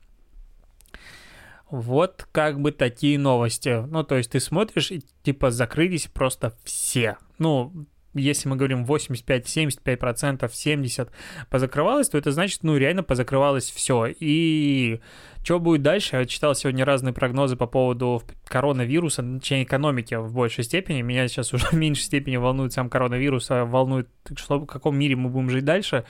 Вот 1.70 2.26
как 2.32 2.60
бы 2.60 2.72
такие 2.72 3.18
новости. 3.18 3.84
Ну, 3.86 4.04
то 4.04 4.16
есть 4.16 4.30
ты 4.30 4.40
смотришь, 4.40 4.92
и 4.92 5.02
типа 5.22 5.50
закрылись 5.50 6.06
просто 6.06 6.56
все. 6.64 7.16
Ну, 7.38 7.86
если 8.14 8.48
мы 8.48 8.56
говорим 8.56 8.84
85-75%, 8.84 10.40
70% 10.40 11.08
позакрывалось, 11.50 12.08
то 12.08 12.18
это 12.18 12.32
значит, 12.32 12.62
ну, 12.62 12.76
реально 12.76 13.02
позакрывалось 13.02 13.70
все. 13.70 14.06
И 14.18 15.00
что 15.42 15.60
будет 15.60 15.82
дальше? 15.82 16.16
Я 16.16 16.24
читал 16.24 16.54
сегодня 16.54 16.84
разные 16.84 17.12
прогнозы 17.12 17.56
по 17.56 17.66
поводу 17.66 18.22
коронавируса, 18.46 19.22
точнее, 19.22 19.64
экономики 19.64 20.14
в 20.14 20.32
большей 20.32 20.64
степени. 20.64 21.02
Меня 21.02 21.28
сейчас 21.28 21.52
уже 21.52 21.66
в 21.66 21.72
меньшей 21.74 22.02
степени 22.04 22.36
волнует 22.36 22.72
сам 22.72 22.88
коронавирус, 22.88 23.50
а 23.50 23.64
волнует, 23.64 24.08
что, 24.34 24.60
в 24.60 24.66
каком 24.66 24.98
мире 24.98 25.16
мы 25.16 25.28
будем 25.28 25.50
жить 25.50 25.64
дальше. 25.64 26.04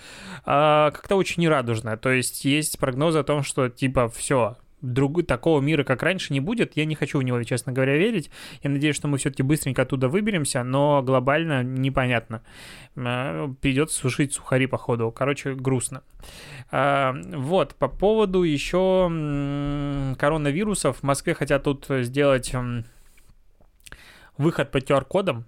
А, 0.45 0.91
как-то 0.93 1.17
очень 1.17 1.43
нерадужно. 1.43 1.97
То 1.97 2.11
есть 2.11 2.45
есть 2.45 2.79
прогнозы 2.79 3.19
о 3.19 3.25
том, 3.25 3.43
что, 3.43 3.69
типа, 3.69 4.09
все, 4.09 4.57
друг, 4.83 5.27
такого 5.27 5.61
мира, 5.61 5.85
как 5.85 6.03
раньше, 6.03 6.33
не 6.33 6.41
будет. 6.41 6.77
Я 6.77 6.85
не 6.85 6.95
хочу 6.95 7.19
в 7.19 7.23
него, 7.23 7.43
честно 7.43 7.73
говоря, 7.73 7.97
верить. 7.97 8.31
Я 8.63 8.71
надеюсь, 8.71 8.97
что 8.97 9.09
мы 9.09 9.19
все-таки 9.19 9.43
быстренько 9.43 9.83
оттуда 9.83 10.09
выберемся, 10.09 10.63
но 10.63 11.03
глобально 11.03 11.63
непонятно. 11.63 12.43
Э, 12.97 13.49
придется 13.61 13.99
сушить 13.99 14.35
сухари, 14.35 14.67
походу. 14.67 15.11
Короче, 15.11 15.55
грустно. 15.55 16.03
А, 16.71 17.15
вот, 17.35 17.75
по 17.75 17.89
поводу 17.89 18.43
еще 18.43 19.07
коронавирусов. 20.19 20.99
В 20.99 21.03
Москве 21.03 21.35
хотят 21.35 21.65
тут 21.65 21.87
сделать 21.89 22.53
выход 24.39 24.71
по 24.71 24.79
QR-кодам 24.79 25.47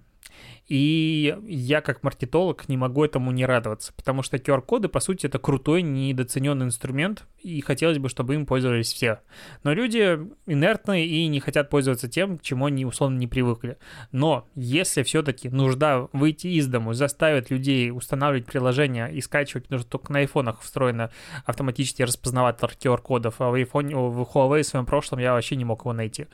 и 0.69 1.35
я 1.47 1.81
как 1.81 2.03
маркетолог 2.03 2.69
не 2.69 2.77
могу 2.77 3.03
этому 3.03 3.31
не 3.31 3.45
радоваться, 3.45 3.91
потому 3.93 4.21
что 4.21 4.37
QR-коды, 4.37 4.87
по 4.87 4.99
сути, 4.99 5.25
это 5.25 5.39
крутой, 5.39 5.81
недооцененный 5.81 6.67
инструмент, 6.67 7.25
и 7.39 7.59
хотелось 7.61 7.97
бы, 7.97 8.07
чтобы 8.07 8.35
им 8.35 8.45
пользовались 8.45 8.93
все. 8.93 9.21
Но 9.63 9.73
люди 9.73 10.19
инертные 10.45 11.07
и 11.07 11.27
не 11.27 11.39
хотят 11.39 11.71
пользоваться 11.71 12.07
тем, 12.07 12.37
к 12.37 12.43
чему 12.43 12.67
они 12.67 12.85
условно 12.85 13.17
не 13.17 13.27
привыкли. 13.27 13.77
Но 14.11 14.47
если 14.53 15.01
все-таки 15.01 15.49
нужда 15.49 16.07
выйти 16.13 16.47
из 16.47 16.67
дому 16.67 16.93
заставит 16.93 17.49
людей 17.49 17.91
устанавливать 17.91 18.45
приложение 18.45 19.11
и 19.11 19.21
скачивать, 19.21 19.63
потому 19.63 19.81
что 19.81 19.89
только 19.89 20.13
на 20.13 20.19
айфонах 20.19 20.61
встроено 20.61 21.09
автоматический 21.45 22.03
распознаватель 22.03 22.67
QR-кодов, 22.79 23.35
а 23.39 23.49
в, 23.49 23.55
iPhone, 23.55 24.09
в 24.09 24.21
Huawei 24.21 24.61
в 24.61 24.67
своем 24.67 24.85
прошлом 24.85 25.19
я 25.19 25.33
вообще 25.33 25.55
не 25.55 25.65
мог 25.65 25.81
его 25.81 25.93
найти. 25.93 26.27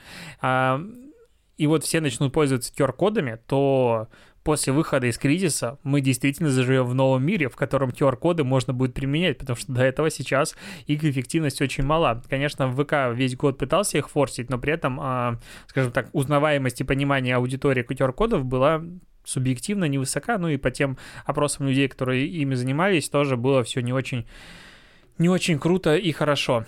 И 1.57 1.67
вот 1.67 1.83
все 1.83 2.01
начнут 2.01 2.33
пользоваться 2.33 2.73
QR-кодами, 2.73 3.39
то 3.47 4.09
после 4.43 4.73
выхода 4.73 5.07
из 5.07 5.17
кризиса 5.17 5.79
мы 5.83 6.01
действительно 6.01 6.49
заживем 6.49 6.85
в 6.85 6.93
новом 6.93 7.25
мире, 7.25 7.49
в 7.49 7.55
котором 7.55 7.89
QR-коды 7.89 8.43
можно 8.43 8.73
будет 8.73 8.93
применять, 8.93 9.39
потому 9.39 9.57
что 9.57 9.71
до 9.71 9.83
этого 9.83 10.09
сейчас 10.11 10.55
их 10.85 11.03
эффективность 11.03 11.61
очень 11.61 11.83
мала. 11.83 12.21
Конечно, 12.29 12.71
ВК 12.71 13.17
весь 13.17 13.35
год 13.35 13.57
пытался 13.57 13.97
их 13.97 14.09
форсить, 14.09 14.49
но 14.49 14.59
при 14.59 14.73
этом, 14.73 14.99
а, 15.01 15.39
скажем 15.67 15.91
так, 15.91 16.09
узнаваемость 16.13 16.81
и 16.81 16.83
понимание 16.83 17.35
аудитории 17.35 17.83
QR-кодов 17.83 18.45
была 18.45 18.83
субъективно 19.23 19.85
невысока, 19.85 20.37
ну 20.37 20.49
и 20.49 20.57
по 20.57 20.69
тем 20.69 20.97
опросам 21.25 21.67
людей, 21.67 21.87
которые 21.87 22.27
ими 22.27 22.53
занимались, 22.53 23.09
тоже 23.09 23.37
было 23.37 23.63
все 23.63 23.81
не 23.81 23.93
очень 23.93 24.27
не 25.17 25.29
очень 25.29 25.59
круто 25.59 25.95
и 25.95 26.11
хорошо. 26.11 26.65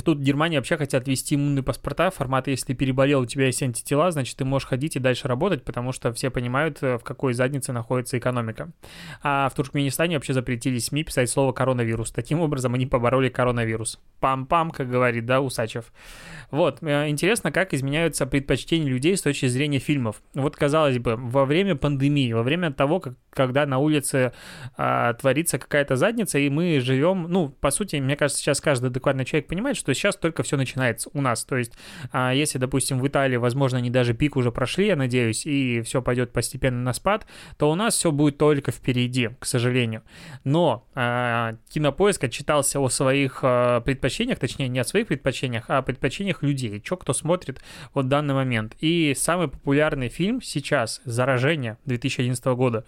Тут 0.00 0.18
в 0.18 0.22
Германии 0.22 0.56
вообще 0.56 0.78
хотят 0.78 1.06
ввести 1.06 1.34
иммунные 1.34 1.62
паспорта 1.62 2.10
формата, 2.10 2.50
если 2.50 2.68
ты 2.68 2.74
переболел, 2.74 3.20
у 3.20 3.26
тебя 3.26 3.46
есть 3.46 3.62
антитела, 3.62 4.10
значит, 4.10 4.36
ты 4.36 4.44
можешь 4.44 4.68
ходить 4.68 4.96
и 4.96 4.98
дальше 4.98 5.28
работать, 5.28 5.64
потому 5.64 5.92
что 5.92 6.12
все 6.14 6.30
понимают, 6.30 6.78
э, 6.82 6.96
в 6.96 7.04
какой 7.04 7.34
заднице 7.34 7.72
находится 7.72 8.16
экономика. 8.16 8.70
А 9.22 9.48
в 9.50 9.54
Туркменистане 9.54 10.16
вообще 10.16 10.32
запретили 10.32 10.78
СМИ 10.78 11.04
писать 11.04 11.28
слово 11.28 11.52
коронавирус. 11.52 12.10
Таким 12.10 12.40
образом, 12.40 12.72
они 12.74 12.86
побороли 12.86 13.28
коронавирус. 13.28 14.00
Пам-пам, 14.20 14.70
как 14.70 14.88
говорит, 14.88 15.26
да, 15.26 15.42
Усачев. 15.42 15.92
Вот, 16.50 16.82
э, 16.82 17.08
интересно, 17.08 17.52
как 17.52 17.74
изменяются 17.74 18.26
предпочтения 18.26 18.88
людей 18.88 19.14
с 19.14 19.22
точки 19.22 19.46
зрения 19.46 19.78
фильмов. 19.78 20.22
Вот, 20.32 20.56
казалось 20.56 20.98
бы, 20.98 21.16
во 21.16 21.44
время 21.44 21.76
пандемии, 21.76 22.32
во 22.32 22.42
время 22.42 22.72
того, 22.72 23.00
как, 23.00 23.14
когда 23.30 23.66
на 23.66 23.78
улице 23.78 24.32
а, 24.76 25.12
творится 25.14 25.58
какая-то 25.58 25.96
задница, 25.96 26.38
и 26.38 26.48
мы 26.48 26.80
живем, 26.80 27.26
ну, 27.28 27.48
по 27.48 27.70
сути, 27.70 27.96
мне 27.96 28.16
кажется, 28.16 28.42
сейчас 28.42 28.60
каждый 28.60 28.86
адекватный 28.86 29.24
человек 29.24 29.48
понимает, 29.48 29.76
что 29.82 29.94
сейчас 29.94 30.16
только 30.16 30.42
все 30.44 30.56
начинается 30.56 31.10
у 31.12 31.20
нас. 31.20 31.44
То 31.44 31.56
есть, 31.56 31.72
а, 32.12 32.32
если, 32.32 32.58
допустим, 32.58 33.00
в 33.00 33.06
Италии, 33.06 33.36
возможно, 33.36 33.78
они 33.78 33.90
даже 33.90 34.14
пик 34.14 34.36
уже 34.36 34.52
прошли, 34.52 34.86
я 34.86 34.96
надеюсь, 34.96 35.44
и 35.44 35.82
все 35.82 36.00
пойдет 36.00 36.32
постепенно 36.32 36.80
на 36.80 36.92
спад, 36.92 37.26
то 37.58 37.70
у 37.70 37.74
нас 37.74 37.94
все 37.94 38.12
будет 38.12 38.38
только 38.38 38.70
впереди, 38.70 39.30
к 39.40 39.44
сожалению. 39.44 40.02
Но 40.44 40.86
а, 40.94 41.56
Кинопоиск 41.70 42.22
отчитался 42.24 42.78
о 42.78 42.88
своих 42.88 43.40
а, 43.42 43.80
предпочтениях, 43.80 44.38
точнее, 44.38 44.68
не 44.68 44.78
о 44.78 44.84
своих 44.84 45.08
предпочтениях, 45.08 45.64
а 45.68 45.78
о 45.78 45.82
предпочтениях 45.82 46.42
людей, 46.42 46.80
что 46.84 46.96
кто 46.96 47.12
смотрит 47.12 47.60
вот 47.92 48.04
в 48.04 48.08
данный 48.08 48.34
момент. 48.34 48.76
И 48.78 49.14
самый 49.16 49.48
популярный 49.48 50.08
фильм 50.08 50.40
сейчас 50.40 51.00
«Заражение» 51.04 51.76
2011 51.86 52.44
года. 52.46 52.84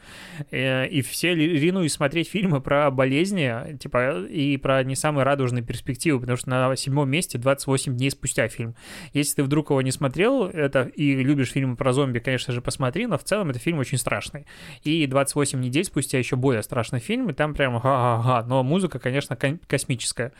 Э, 0.52 0.86
и 0.86 1.02
все 1.02 1.34
ринулись 1.34 1.94
смотреть 1.94 2.28
фильмы 2.28 2.60
про 2.60 2.90
болезни, 2.92 3.76
типа, 3.78 4.22
и 4.26 4.56
про 4.58 4.84
не 4.84 4.94
самые 4.94 5.24
радужные 5.24 5.64
перспективы, 5.64 6.20
потому 6.20 6.36
что 6.36 6.50
на 6.50 6.60
седьмом 6.85 7.11
месте 7.11 7.38
28 7.38 7.97
дней 7.97 8.11
спустя 8.11 8.49
фильм. 8.49 8.75
Если 9.12 9.37
ты 9.37 9.43
вдруг 9.43 9.71
его 9.71 9.83
не 9.83 9.91
смотрел, 9.91 10.47
это 10.47 10.83
и 10.83 11.23
любишь 11.23 11.53
фильмы 11.53 11.76
про 11.76 11.93
зомби, 11.93 12.19
конечно 12.19 12.53
же, 12.53 12.61
посмотри, 12.61 13.07
но 13.07 13.19
в 13.19 13.25
целом 13.25 13.50
это 13.50 13.59
фильм 13.59 13.79
очень 13.79 13.99
страшный. 13.99 14.47
И 14.83 15.07
28 15.07 15.61
недель 15.61 15.85
спустя 15.85 16.19
еще 16.19 16.37
более 16.37 16.62
страшный 16.62 17.00
фильм, 17.00 17.31
и 17.31 17.33
там 17.33 17.55
прям 17.55 17.79
га-га-га, 17.79 18.45
но 18.47 18.62
музыка, 18.62 18.99
конечно, 18.99 19.37
космическая. 19.67 20.33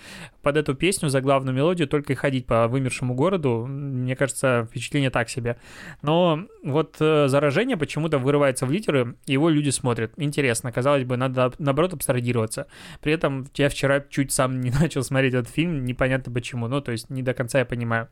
Под 0.43 0.57
эту 0.57 0.75
песню 0.75 1.09
за 1.09 1.21
главную 1.21 1.55
мелодию 1.55 1.89
только 1.89 2.13
и 2.13 2.17
ходить 2.17 2.47
по 2.47 2.69
вымершему 2.69 3.15
городу, 3.15 3.67
мне 3.67 4.17
кажется, 4.17 4.69
впечатление 4.71 5.11
так 5.11 5.29
себе. 5.29 5.57
Но 6.03 6.47
вот 6.63 6.97
э, 7.01 7.29
заражение 7.29 7.77
почему-то 7.77 8.19
вырывается 8.19 8.67
в 8.67 8.71
литеры, 8.71 9.17
его 9.27 9.49
люди 9.49 9.71
смотрят. 9.71 10.13
Интересно, 10.17 10.73
казалось 10.73 11.05
бы, 11.05 11.17
надо 11.17 11.53
наоборот 11.59 11.95
абстрагироваться. 11.95 12.67
При 13.01 13.13
этом 13.13 13.47
я 13.55 13.69
вчера 13.69 14.01
чуть 14.01 14.33
сам 14.33 14.61
не 14.61 14.71
начал 14.81 15.03
смотреть 15.03 15.35
этот 15.35 15.49
фильм, 15.49 15.85
непонятно 15.85 16.33
почему. 16.35 16.69
Ну, 16.69 16.81
то 16.81 16.93
есть 16.93 17.11
не 17.11 17.23
до 17.23 17.33
конца 17.33 17.61
я 17.61 17.65
понимаю. 17.65 18.09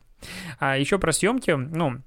А 0.59 0.77
еще 0.77 0.97
про 0.97 1.11
съемки, 1.11 1.51
ну, 1.51 2.01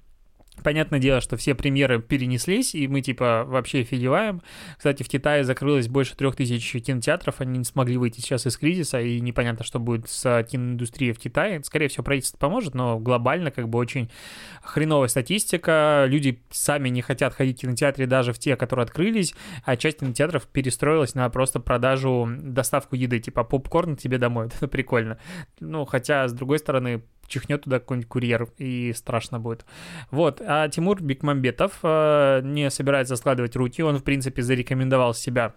Понятное 0.63 0.99
дело, 0.99 1.21
что 1.21 1.37
все 1.37 1.53
премьеры 1.55 2.01
перенеслись, 2.01 2.73
и 2.73 2.87
мы, 2.87 3.01
типа, 3.01 3.43
вообще 3.45 3.81
офигеваем. 3.81 4.41
Кстати, 4.77 5.03
в 5.03 5.07
Китае 5.07 5.43
закрылось 5.43 5.87
больше 5.87 6.15
трех 6.15 6.35
тысяч 6.35 6.71
кинотеатров, 6.83 7.41
они 7.41 7.59
не 7.59 7.63
смогли 7.63 7.97
выйти 7.97 8.21
сейчас 8.21 8.47
из 8.47 8.57
кризиса, 8.57 8.99
и 8.99 9.19
непонятно, 9.19 9.63
что 9.63 9.79
будет 9.79 10.09
с 10.09 10.43
киноиндустрией 10.49 11.13
в 11.13 11.19
Китае. 11.19 11.63
Скорее 11.63 11.87
всего, 11.89 12.03
правительство 12.03 12.37
поможет, 12.37 12.73
но 12.73 12.99
глобально, 12.99 13.51
как 13.51 13.69
бы, 13.69 13.77
очень 13.77 14.09
хреновая 14.63 15.07
статистика. 15.09 16.05
Люди 16.07 16.41
сами 16.49 16.89
не 16.89 17.01
хотят 17.01 17.33
ходить 17.33 17.59
в 17.59 17.61
кинотеатры 17.61 18.07
даже 18.07 18.33
в 18.33 18.39
те, 18.39 18.55
которые 18.55 18.83
открылись, 18.83 19.35
а 19.63 19.77
часть 19.77 19.99
кинотеатров 19.99 20.47
перестроилась 20.47 21.13
на 21.13 21.29
просто 21.29 21.59
продажу, 21.59 22.27
доставку 22.29 22.95
еды, 22.95 23.19
типа, 23.19 23.43
попкорн 23.43 23.95
тебе 23.95 24.17
домой. 24.17 24.47
Это 24.57 24.67
прикольно. 24.67 25.19
Ну, 25.59 25.85
хотя, 25.85 26.27
с 26.27 26.33
другой 26.33 26.59
стороны, 26.59 27.03
чихнет 27.27 27.63
туда 27.63 27.79
какой-нибудь 27.79 28.09
курьер, 28.09 28.47
и 28.57 28.93
страшно 28.93 29.39
будет. 29.39 29.65
Вот, 30.11 30.41
а 30.45 30.67
Тимур 30.69 31.01
Бекмамбетов 31.01 31.79
э, 31.83 32.41
не 32.43 32.69
собирается 32.69 33.15
складывать 33.15 33.55
руки, 33.55 33.81
он, 33.83 33.97
в 33.97 34.03
принципе, 34.03 34.41
зарекомендовал 34.41 35.13
себя 35.13 35.53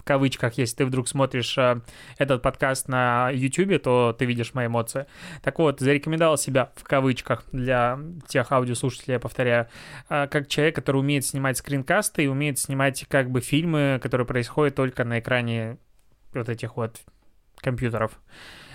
в 0.00 0.02
кавычках, 0.02 0.54
если 0.54 0.76
ты 0.76 0.86
вдруг 0.86 1.08
смотришь 1.08 1.58
э, 1.58 1.80
этот 2.16 2.40
подкаст 2.40 2.88
на 2.88 3.30
YouTube, 3.30 3.82
то 3.82 4.16
ты 4.18 4.24
видишь 4.24 4.54
мои 4.54 4.66
эмоции. 4.66 5.06
Так 5.42 5.58
вот, 5.58 5.80
зарекомендовал 5.80 6.38
себя 6.38 6.72
в 6.76 6.84
кавычках 6.84 7.44
для 7.52 7.98
тех 8.26 8.50
аудиослушателей, 8.50 9.14
я 9.14 9.20
повторяю, 9.20 9.68
э, 10.08 10.26
как 10.28 10.48
человек, 10.48 10.74
который 10.74 10.96
умеет 10.96 11.26
снимать 11.26 11.58
скринкасты 11.58 12.24
и 12.24 12.28
умеет 12.28 12.58
снимать 12.58 13.04
как 13.08 13.30
бы 13.30 13.42
фильмы, 13.42 14.00
которые 14.02 14.26
происходят 14.26 14.74
только 14.74 15.04
на 15.04 15.20
экране 15.20 15.76
вот 16.32 16.48
этих 16.48 16.76
вот 16.78 17.00
компьютеров. 17.60 18.20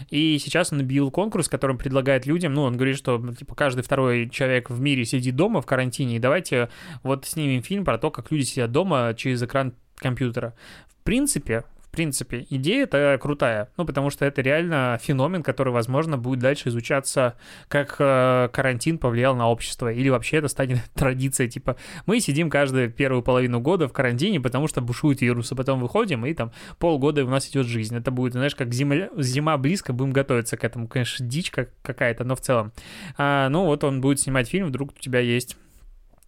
И 0.09 0.37
сейчас 0.39 0.71
он 0.71 0.81
объявил 0.81 1.11
конкурс, 1.11 1.47
которым 1.47 1.77
предлагает 1.77 2.25
людям, 2.25 2.53
ну, 2.53 2.63
он 2.63 2.75
говорит, 2.75 2.97
что 2.97 3.21
типа 3.33 3.55
каждый 3.55 3.81
второй 3.81 4.29
человек 4.29 4.69
в 4.69 4.79
мире 4.79 5.05
сидит 5.05 5.35
дома 5.35 5.61
в 5.61 5.65
карантине, 5.65 6.17
и 6.17 6.19
давайте 6.19 6.69
вот 7.03 7.25
снимем 7.25 7.61
фильм 7.61 7.85
про 7.85 7.97
то, 7.97 8.11
как 8.11 8.31
люди 8.31 8.43
сидят 8.43 8.71
дома 8.71 9.13
через 9.15 9.41
экран 9.41 9.73
компьютера. 9.97 10.53
В 10.87 11.03
принципе, 11.03 11.63
принципе, 11.95 12.45
идея 12.49 12.83
это 12.83 13.17
крутая, 13.21 13.69
ну, 13.77 13.85
потому 13.85 14.09
что 14.09 14.25
это 14.25 14.41
реально 14.41 14.99
феномен, 15.01 15.43
который, 15.43 15.73
возможно, 15.73 16.17
будет 16.17 16.39
дальше 16.39 16.69
изучаться, 16.69 17.37
как 17.67 17.95
э, 17.99 18.49
карантин 18.51 18.97
повлиял 18.97 19.35
на 19.35 19.49
общество, 19.49 19.91
или 19.91 20.09
вообще 20.09 20.37
это 20.37 20.47
станет 20.47 20.79
традицией, 20.93 21.49
типа, 21.49 21.77
мы 22.05 22.19
сидим 22.19 22.49
каждую 22.49 22.91
первую 22.91 23.23
половину 23.23 23.59
года 23.59 23.87
в 23.87 23.93
карантине, 23.93 24.39
потому 24.39 24.67
что 24.67 24.81
бушует 24.81 25.21
вирус, 25.21 25.51
а 25.51 25.55
потом 25.55 25.79
выходим, 25.79 26.25
и 26.25 26.33
там 26.33 26.51
полгода 26.77 27.23
у 27.23 27.29
нас 27.29 27.49
идет 27.49 27.65
жизнь. 27.65 27.95
Это 27.95 28.11
будет, 28.11 28.33
знаешь, 28.33 28.55
как 28.55 28.73
зима, 28.73 29.09
зима 29.17 29.57
близко, 29.57 29.93
будем 29.93 30.11
готовиться 30.11 30.57
к 30.57 30.63
этому. 30.63 30.87
Конечно, 30.87 31.25
дичь 31.25 31.51
как, 31.51 31.69
какая-то, 31.81 32.23
но 32.23 32.35
в 32.35 32.41
целом. 32.41 32.73
А, 33.17 33.49
ну, 33.49 33.65
вот 33.65 33.83
он 33.83 34.01
будет 34.01 34.19
снимать 34.19 34.49
фильм, 34.49 34.67
вдруг 34.67 34.91
у 34.95 34.99
тебя 34.99 35.19
есть 35.19 35.57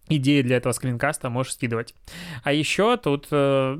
идеи 0.08 0.42
для 0.42 0.56
этого 0.56 0.72
скринкаста, 0.72 1.30
можешь 1.30 1.54
скидывать. 1.54 1.94
А 2.42 2.52
еще 2.52 2.96
тут 2.96 3.28
э, 3.30 3.78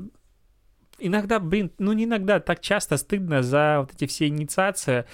иногда, 0.99 1.39
блин, 1.39 1.71
ну 1.77 1.93
не 1.93 2.05
иногда, 2.05 2.39
так 2.39 2.59
часто 2.61 2.97
стыдно 2.97 3.41
за 3.43 3.79
вот 3.81 3.91
эти 3.93 4.07
все 4.07 4.27
инициации. 4.27 5.05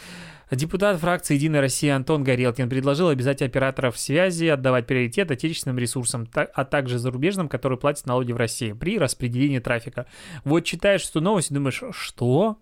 Депутат 0.51 0.99
фракции 0.99 1.33
«Единая 1.33 1.61
Россия» 1.61 1.95
Антон 1.95 2.23
Горелкин 2.23 2.69
предложил 2.69 3.09
обязать 3.09 3.41
операторов 3.41 3.97
связи 3.97 4.45
отдавать 4.45 4.85
приоритет 4.85 5.31
отечественным 5.31 5.79
ресурсам, 5.79 6.29
а 6.33 6.65
также 6.65 6.99
зарубежным, 6.99 7.49
которые 7.49 7.79
платят 7.79 8.05
налоги 8.05 8.31
в 8.31 8.37
России 8.37 8.73
при 8.73 8.99
распределении 8.99 9.59
трафика. 9.59 10.05
Вот 10.43 10.61
читаешь 10.61 11.09
эту 11.09 11.19
новость 11.19 11.49
и 11.49 11.53
думаешь, 11.53 11.81
что? 11.91 12.59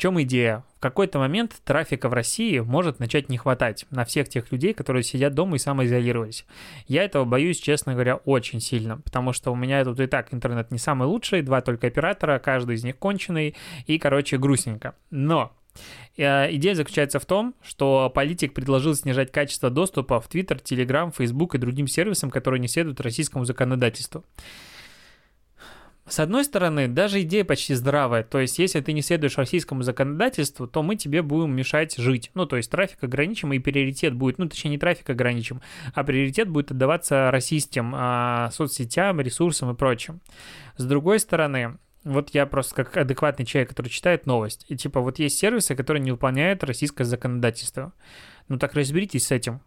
Чем 0.00 0.20
идея? 0.22 0.64
В 0.78 0.80
какой-то 0.80 1.18
момент 1.18 1.60
трафика 1.62 2.08
в 2.08 2.14
России 2.14 2.58
может 2.60 3.00
начать 3.00 3.28
не 3.28 3.36
хватать 3.36 3.84
на 3.90 4.06
всех 4.06 4.30
тех 4.30 4.50
людей, 4.50 4.72
которые 4.72 5.02
сидят 5.02 5.34
дома 5.34 5.56
и 5.56 5.58
самоизолировались. 5.58 6.46
Я 6.86 7.04
этого 7.04 7.26
боюсь, 7.26 7.60
честно 7.60 7.92
говоря, 7.92 8.16
очень 8.16 8.60
сильно, 8.60 8.96
потому 8.96 9.34
что 9.34 9.52
у 9.52 9.56
меня 9.56 9.84
тут 9.84 10.00
и 10.00 10.06
так 10.06 10.32
интернет 10.32 10.70
не 10.70 10.78
самый 10.78 11.06
лучший, 11.06 11.42
два 11.42 11.60
только 11.60 11.86
оператора, 11.86 12.38
каждый 12.38 12.76
из 12.76 12.84
них 12.84 12.96
конченый, 12.96 13.54
и, 13.86 13.98
короче, 13.98 14.38
грустненько. 14.38 14.94
Но 15.10 15.52
э, 16.16 16.54
Идея 16.54 16.74
заключается 16.74 17.20
в 17.20 17.26
том, 17.26 17.54
что 17.62 18.08
политик 18.08 18.54
предложил 18.54 18.94
снижать 18.94 19.30
качество 19.30 19.68
доступа 19.68 20.18
в 20.18 20.30
Twitter, 20.30 20.62
Telegram, 20.62 21.12
Facebook 21.14 21.56
и 21.56 21.58
другим 21.58 21.86
сервисам, 21.86 22.30
которые 22.30 22.58
не 22.58 22.68
следуют 22.68 23.02
российскому 23.02 23.44
законодательству. 23.44 24.24
С 26.10 26.18
одной 26.18 26.44
стороны, 26.44 26.88
даже 26.88 27.22
идея 27.22 27.44
почти 27.44 27.72
здравая. 27.74 28.24
То 28.24 28.40
есть, 28.40 28.58
если 28.58 28.80
ты 28.80 28.92
не 28.92 29.00
следуешь 29.00 29.38
российскому 29.38 29.82
законодательству, 29.82 30.66
то 30.66 30.82
мы 30.82 30.96
тебе 30.96 31.22
будем 31.22 31.54
мешать 31.54 31.96
жить. 31.96 32.32
Ну, 32.34 32.46
то 32.46 32.56
есть, 32.56 32.68
трафик 32.68 33.04
ограничим, 33.04 33.52
и 33.52 33.60
приоритет 33.60 34.14
будет, 34.14 34.38
ну, 34.38 34.48
точнее, 34.48 34.72
не 34.72 34.78
трафик 34.78 35.08
ограничим, 35.08 35.60
а 35.94 36.02
приоритет 36.02 36.48
будет 36.48 36.72
отдаваться 36.72 37.30
российским 37.30 37.92
а, 37.94 38.50
соцсетям, 38.52 39.20
ресурсам 39.20 39.70
и 39.70 39.76
прочим. 39.76 40.20
С 40.76 40.84
другой 40.84 41.20
стороны, 41.20 41.78
вот 42.02 42.30
я 42.30 42.44
просто 42.46 42.74
как 42.74 42.96
адекватный 42.96 43.46
человек, 43.46 43.68
который 43.68 43.88
читает 43.88 44.26
новость, 44.26 44.66
и 44.68 44.76
типа 44.76 45.00
вот 45.00 45.20
есть 45.20 45.38
сервисы, 45.38 45.76
которые 45.76 46.02
не 46.02 46.10
выполняют 46.10 46.64
российское 46.64 47.04
законодательство. 47.04 47.92
Ну 48.48 48.58
так 48.58 48.74
разберитесь 48.74 49.26
с 49.26 49.30
этим. 49.30 49.60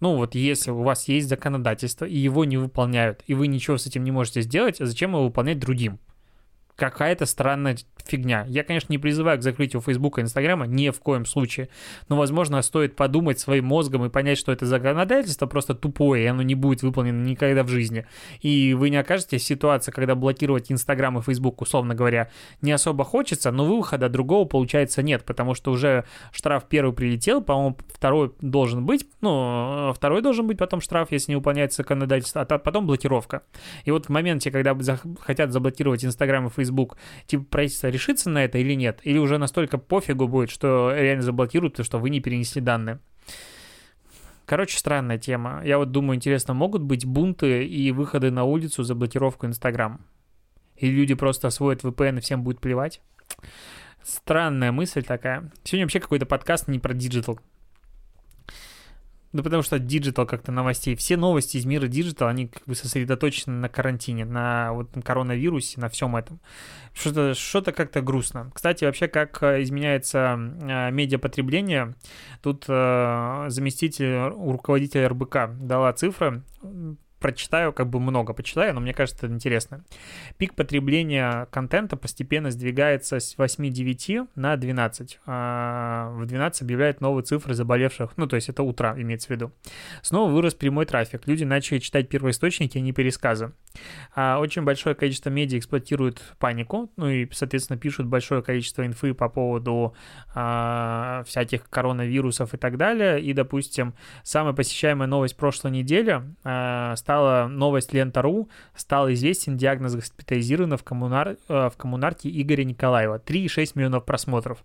Ну 0.00 0.16
вот 0.16 0.34
если 0.34 0.70
у 0.70 0.82
вас 0.82 1.08
есть 1.08 1.28
законодательство, 1.28 2.06
и 2.06 2.16
его 2.16 2.44
не 2.46 2.56
выполняют, 2.56 3.22
и 3.26 3.34
вы 3.34 3.46
ничего 3.46 3.76
с 3.76 3.86
этим 3.86 4.02
не 4.02 4.10
можете 4.10 4.40
сделать, 4.40 4.78
зачем 4.78 5.10
его 5.10 5.24
выполнять 5.24 5.58
другим? 5.58 5.98
Какая-то 6.74 7.26
странная 7.26 7.76
фигня. 8.06 8.44
Я, 8.48 8.64
конечно, 8.64 8.92
не 8.92 8.98
призываю 8.98 9.38
к 9.38 9.42
закрытию 9.42 9.82
Фейсбука 9.82 10.20
и 10.20 10.24
Инстаграма, 10.24 10.66
ни 10.66 10.90
в 10.90 11.00
коем 11.00 11.24
случае. 11.24 11.68
Но, 12.08 12.16
возможно, 12.16 12.60
стоит 12.62 12.96
подумать 12.96 13.38
своим 13.38 13.66
мозгом 13.66 14.04
и 14.04 14.10
понять, 14.10 14.38
что 14.38 14.52
это 14.52 14.66
законодательство 14.66 15.46
просто 15.46 15.74
тупое, 15.74 16.24
и 16.24 16.26
оно 16.26 16.42
не 16.42 16.54
будет 16.54 16.82
выполнено 16.82 17.22
никогда 17.22 17.62
в 17.62 17.68
жизни. 17.68 18.06
И 18.40 18.74
вы 18.74 18.90
не 18.90 18.96
окажетесь 18.96 19.42
в 19.42 19.46
ситуации, 19.46 19.90
когда 19.90 20.14
блокировать 20.14 20.70
Инстаграм 20.70 21.18
и 21.18 21.22
Фейсбук, 21.22 21.60
условно 21.60 21.94
говоря, 21.94 22.30
не 22.62 22.72
особо 22.72 23.04
хочется, 23.04 23.50
но 23.50 23.64
выхода 23.64 24.08
другого, 24.08 24.46
получается, 24.46 25.02
нет, 25.02 25.24
потому 25.24 25.54
что 25.54 25.72
уже 25.72 26.04
штраф 26.32 26.64
первый 26.68 26.92
прилетел, 26.94 27.42
по-моему, 27.42 27.76
второй 27.92 28.32
должен 28.40 28.86
быть, 28.86 29.06
ну, 29.20 29.92
второй 29.94 30.22
должен 30.22 30.46
быть 30.46 30.58
потом 30.58 30.80
штраф, 30.80 31.12
если 31.12 31.32
не 31.32 31.36
выполняется 31.36 31.78
законодательство, 31.78 32.42
а 32.42 32.58
потом 32.58 32.86
блокировка. 32.86 33.42
И 33.84 33.90
вот 33.90 34.06
в 34.06 34.08
моменте, 34.08 34.50
когда 34.50 34.76
хотят 35.20 35.52
заблокировать 35.52 36.04
Инстаграм 36.04 36.46
и 36.46 36.50
Фейсбук, 36.50 36.96
типа 37.26 37.44
правительство 37.44 37.88
решится 37.90 38.30
на 38.30 38.44
это 38.44 38.58
или 38.58 38.74
нет? 38.74 39.00
Или 39.02 39.18
уже 39.18 39.38
настолько 39.38 39.78
пофигу 39.78 40.28
будет, 40.28 40.50
что 40.50 40.92
реально 40.94 41.22
заблокируют, 41.22 41.74
потому 41.74 41.84
что 41.84 41.98
вы 41.98 42.10
не 42.10 42.20
перенесли 42.20 42.60
данные? 42.60 43.00
Короче, 44.46 44.78
странная 44.78 45.18
тема. 45.18 45.62
Я 45.64 45.78
вот 45.78 45.92
думаю, 45.92 46.16
интересно, 46.16 46.54
могут 46.54 46.82
быть 46.82 47.06
бунты 47.06 47.64
и 47.64 47.92
выходы 47.92 48.30
на 48.30 48.44
улицу 48.44 48.82
за 48.82 48.94
блокировку 48.94 49.46
Инстаграм? 49.46 50.00
Или 50.76 50.90
люди 50.92 51.14
просто 51.14 51.48
освоят 51.48 51.84
VPN 51.84 52.18
и 52.18 52.20
всем 52.20 52.42
будет 52.42 52.60
плевать? 52.60 53.00
Странная 54.02 54.72
мысль 54.72 55.02
такая. 55.02 55.50
Сегодня 55.62 55.84
вообще 55.84 56.00
какой-то 56.00 56.26
подкаст 56.26 56.68
не 56.68 56.78
про 56.78 56.94
digital. 56.94 57.38
Ну, 59.32 59.44
потому 59.44 59.62
что 59.62 59.78
digital 59.78 60.26
как-то 60.26 60.50
новостей. 60.50 60.96
Все 60.96 61.16
новости 61.16 61.56
из 61.56 61.64
мира 61.64 61.86
digital, 61.86 62.28
они 62.28 62.48
как 62.48 62.64
бы 62.66 62.74
сосредоточены 62.74 63.54
на 63.56 63.68
карантине, 63.68 64.24
на 64.24 64.72
вот 64.72 64.96
на 64.96 65.02
коронавирусе, 65.02 65.80
на 65.80 65.88
всем 65.88 66.16
этом. 66.16 66.40
Что-то 66.94 67.34
что 67.34 67.62
как-то 67.62 68.00
грустно. 68.00 68.50
Кстати, 68.52 68.84
вообще, 68.84 69.06
как 69.06 69.40
э, 69.42 69.62
изменяется 69.62 70.36
э, 70.36 70.90
медиапотребление, 70.90 71.94
тут 72.42 72.64
э, 72.66 73.44
заместитель 73.48 74.30
руководителя 74.30 75.08
РБК 75.08 75.50
дала 75.60 75.92
цифры 75.92 76.42
прочитаю, 77.20 77.72
как 77.72 77.88
бы 77.88 78.00
много 78.00 78.32
почитаю, 78.32 78.74
но 78.74 78.80
мне 78.80 78.92
кажется, 78.92 79.26
это 79.26 79.34
интересно. 79.34 79.84
Пик 80.38 80.54
потребления 80.54 81.46
контента 81.50 81.96
постепенно 81.96 82.50
сдвигается 82.50 83.20
с 83.20 83.36
8-9 83.36 84.28
на 84.34 84.56
12. 84.56 85.20
А 85.26 86.10
в 86.14 86.26
12 86.26 86.62
объявляют 86.62 87.00
новые 87.00 87.22
цифры 87.22 87.54
заболевших, 87.54 88.12
ну, 88.16 88.26
то 88.26 88.36
есть 88.36 88.48
это 88.48 88.62
утро 88.62 88.94
имеется 88.96 89.28
в 89.28 89.30
виду. 89.30 89.52
Снова 90.02 90.30
вырос 90.30 90.54
прямой 90.54 90.86
трафик. 90.86 91.26
Люди 91.26 91.44
начали 91.44 91.78
читать 91.78 92.08
первоисточники, 92.08 92.78
а 92.78 92.80
не 92.80 92.92
пересказы. 92.92 93.52
А 94.14 94.38
очень 94.38 94.62
большое 94.62 94.94
количество 94.94 95.30
медиа 95.30 95.58
эксплуатирует 95.58 96.20
панику, 96.38 96.90
ну 96.96 97.08
и, 97.08 97.28
соответственно, 97.32 97.78
пишут 97.78 98.06
большое 98.06 98.42
количество 98.42 98.84
инфы 98.84 99.14
по 99.14 99.28
поводу 99.28 99.94
а, 100.34 101.22
всяких 101.26 101.68
коронавирусов 101.70 102.54
и 102.54 102.56
так 102.56 102.76
далее. 102.76 103.20
И, 103.20 103.32
допустим, 103.32 103.94
самая 104.24 104.52
посещаемая 104.52 105.06
новость 105.06 105.36
прошлой 105.36 105.70
недели 105.70 106.22
а, 106.42 106.96
стала 106.96 107.46
новость 107.46 107.92
Лента.ру, 107.92 108.48
стал 108.74 109.12
известен 109.12 109.56
диагноз 109.56 109.94
госпитализированного 109.94 110.78
в, 110.78 110.84
коммунар... 110.84 111.36
Э, 111.48 111.70
в 111.70 111.76
коммунарке 111.76 112.28
Игоря 112.28 112.64
Николаева. 112.64 113.18
3,6 113.18 113.72
миллионов 113.74 114.04
просмотров. 114.04 114.64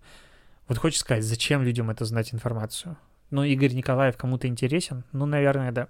Вот 0.67 0.77
хочешь 0.79 0.99
сказать, 0.99 1.23
зачем 1.23 1.61
людям 1.61 1.91
это 1.91 2.05
знать 2.05 2.33
информацию? 2.33 2.97
Ну, 3.29 3.43
Игорь 3.43 3.73
Николаев 3.73 4.17
кому-то 4.17 4.47
интересен? 4.47 5.03
Ну, 5.11 5.25
наверное, 5.25 5.71
да. 5.71 5.87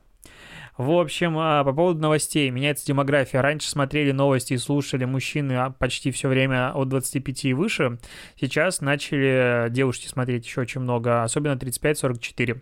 В 0.78 0.92
общем, 0.92 1.38
а, 1.38 1.64
по 1.64 1.72
поводу 1.72 2.02
новостей. 2.02 2.50
Меняется 2.50 2.86
демография. 2.86 3.42
Раньше 3.42 3.70
смотрели 3.70 4.12
новости 4.12 4.54
и 4.54 4.58
слушали 4.58 5.06
мужчины 5.06 5.54
а, 5.54 5.70
почти 5.70 6.12
все 6.12 6.28
время 6.28 6.72
от 6.74 6.90
25 6.90 7.46
и 7.46 7.54
выше. 7.54 7.98
Сейчас 8.40 8.82
начали 8.82 9.70
девушки 9.70 10.08
смотреть 10.08 10.46
еще 10.46 10.62
очень 10.62 10.82
много, 10.82 11.24
особенно 11.24 11.54
35-44. 11.54 12.62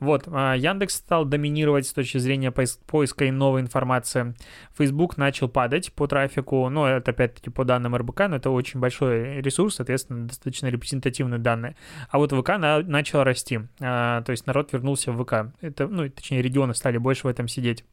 Вот, 0.00 0.24
а, 0.28 0.54
Яндекс 0.54 0.94
стал 0.94 1.24
доминировать 1.24 1.86
с 1.86 1.92
точки 1.92 2.18
зрения 2.18 2.52
поиска 2.52 3.24
и 3.24 3.30
новой 3.30 3.60
информации. 3.60 4.34
Facebook 4.76 5.16
начал 5.16 5.48
падать 5.48 5.92
по 5.92 6.06
трафику, 6.06 6.68
ну, 6.68 6.84
это 6.84 7.10
опять-таки 7.10 7.50
по 7.50 7.64
данным 7.64 7.96
РБК, 7.96 8.28
но 8.28 8.36
это 8.36 8.50
очень 8.50 8.80
большой 8.80 9.40
ресурс, 9.40 9.76
соответственно, 9.76 10.28
достаточно 10.28 10.68
репрезентативные 10.68 11.38
данные. 11.38 11.76
А 12.10 12.18
вот 12.18 12.32
ВК 12.32 12.50
на, 12.58 12.80
начал 12.80 13.24
расти, 13.24 13.60
а, 13.80 14.22
то 14.22 14.30
есть 14.30 14.46
народ 14.46 14.72
вернулся 14.72 15.12
в 15.12 15.24
ВК. 15.24 15.52
Это, 15.60 15.88
ну, 15.88 16.08
точнее, 16.08 16.42
регионы 16.42 16.74
стали 16.74 16.98
больше 16.98 17.26
в 17.26 17.30
этом 17.30 17.48
сидеть 17.48 17.84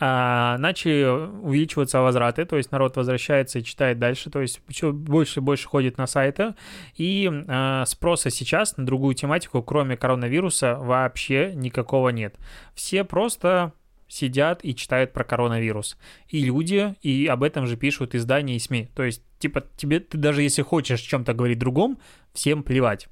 а, 0.00 0.58
начали 0.58 1.04
увеличиваться 1.04 2.00
возвраты, 2.00 2.44
то 2.44 2.56
есть 2.56 2.72
народ 2.72 2.96
возвращается 2.96 3.58
и 3.58 3.64
читает 3.64 3.98
дальше, 3.98 4.30
то 4.30 4.40
есть 4.40 4.60
все 4.68 4.92
больше 4.92 5.40
и 5.40 5.42
больше 5.42 5.68
ходит 5.68 5.98
на 5.98 6.06
сайты, 6.06 6.54
и 6.96 7.30
а, 7.48 7.84
спроса 7.86 8.30
сейчас 8.30 8.76
на 8.76 8.86
другую 8.86 9.14
тематику, 9.14 9.62
кроме 9.62 9.96
коронавируса, 9.96 10.76
вообще 10.76 11.52
никакого 11.54 12.10
нет. 12.10 12.36
Все 12.74 13.04
просто 13.04 13.72
сидят 14.08 14.60
и 14.62 14.74
читают 14.74 15.12
про 15.12 15.24
коронавирус. 15.24 15.96
И 16.28 16.44
люди, 16.44 16.94
и 17.02 17.26
об 17.26 17.42
этом 17.42 17.66
же 17.66 17.76
пишут 17.76 18.14
издания 18.14 18.56
и 18.56 18.60
СМИ. 18.60 18.88
То 18.94 19.02
есть, 19.02 19.22
типа, 19.38 19.64
тебе, 19.76 20.00
ты 20.00 20.18
даже 20.18 20.42
если 20.42 20.62
хочешь 20.62 21.00
чем-то 21.00 21.34
говорить 21.34 21.58
другом, 21.58 21.98
всем 22.32 22.62
плевать. 22.62 23.08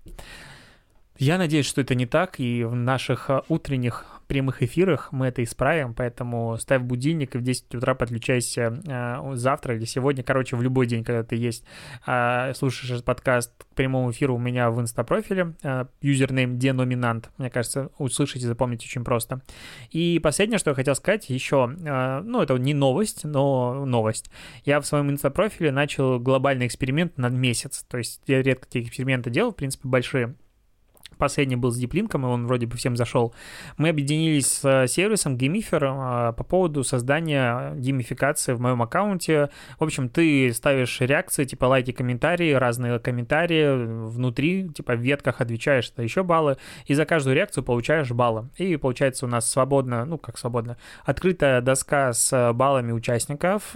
Я 1.19 1.39
надеюсь, 1.39 1.67
что 1.67 1.81
это 1.81 1.95
не 1.95 2.07
так, 2.07 2.41
и 2.41 2.65
в 2.65 2.75
наших 2.75 3.31
а, 3.31 3.45
утренних 3.49 4.22
прямых 4.33 4.63
эфирах 4.63 5.13
мы 5.13 5.27
это 5.27 5.45
исправим, 5.45 5.93
поэтому 5.93 6.57
ставь 6.57 6.81
будильник 6.81 7.35
и 7.35 7.39
в 7.39 7.43
10 7.43 7.75
утра 7.75 7.95
подключайся 7.95 8.81
э, 8.87 9.35
завтра 9.35 9.77
или 9.77 9.85
сегодня, 9.85 10.25
короче, 10.25 10.57
в 10.57 10.63
любой 10.63 10.87
день, 10.87 11.05
когда 11.05 11.23
ты 11.23 11.37
есть, 11.37 11.65
э, 12.07 12.55
слушаешь 12.55 12.91
этот 12.91 13.05
подкаст 13.05 13.53
к 13.63 13.75
прямому 13.75 14.11
эфиру 14.11 14.37
у 14.37 14.39
меня 14.39 14.71
в 14.71 14.81
инстапрофиле, 14.81 15.53
э, 15.63 15.85
юзернейм 16.01 16.59
деноминант, 16.59 17.31
мне 17.37 17.51
кажется, 17.51 17.91
услышать 17.99 18.43
и 18.43 18.47
запомнить 18.47 18.83
очень 18.83 19.05
просто. 19.05 19.43
И 19.91 20.19
последнее, 20.19 20.59
что 20.59 20.71
я 20.71 20.75
хотел 20.77 20.95
сказать, 20.95 21.29
еще, 21.29 21.71
э, 21.85 22.23
ну, 22.25 22.41
это 22.41 22.57
не 22.57 22.73
новость, 22.73 23.25
но 23.25 23.85
новость. 23.85 24.31
Я 24.65 24.81
в 24.81 24.87
своем 24.87 25.11
инстапрофиле 25.11 25.73
начал 25.73 26.19
глобальный 26.19 26.67
эксперимент 26.67 27.19
на 27.19 27.29
месяц, 27.29 27.85
то 27.87 27.99
есть 27.99 28.23
я 28.27 28.41
редко 28.41 28.65
такие 28.65 28.87
эксперименты 28.87 29.29
делал, 29.29 29.53
в 29.53 29.57
принципе, 29.57 29.89
большие, 29.89 30.37
Последний 31.19 31.57
был 31.57 31.71
с 31.71 31.77
Диплинком, 31.77 32.25
и 32.25 32.29
он 32.29 32.47
вроде 32.47 32.67
бы 32.67 32.77
всем 32.77 32.97
зашел. 32.97 33.35
Мы 33.77 33.89
объединились 33.91 34.61
с 34.61 34.87
сервисом 34.89 35.37
Gamifer 35.37 35.81
а, 35.83 36.33
по 36.33 36.45
поводу 36.45 36.85
создания 36.85 37.75
геймификации 37.77 38.53
в 38.53 38.61
моем 38.61 38.83
аккаунте. 38.83 39.51
В 39.79 39.85
общем, 39.85 40.09
ты 40.09 40.53
ставишь 40.53 41.01
реакции, 41.01 41.45
типа 41.45 41.67
лайки, 41.67 41.93
комментарии, 41.93 42.53
разные 42.53 42.99
комментарии 42.99 44.07
внутри, 44.07 44.69
типа 44.69 44.95
в 44.95 45.01
ветках 45.01 45.41
отвечаешь, 45.41 45.91
это 45.91 46.03
еще 46.03 46.23
баллы, 46.23 46.57
и 46.87 46.95
за 46.95 47.05
каждую 47.05 47.37
реакцию 47.37 47.65
получаешь 47.65 48.11
баллы. 48.11 48.49
И 48.57 48.77
получается 48.77 49.27
у 49.27 49.29
нас 49.29 49.51
свободно, 49.51 50.05
ну 50.05 50.19
как 50.19 50.39
свободно, 50.39 50.77
открытая 51.05 51.61
доска 51.61 52.13
с 52.13 52.53
баллами 52.53 52.93
участников, 52.93 53.75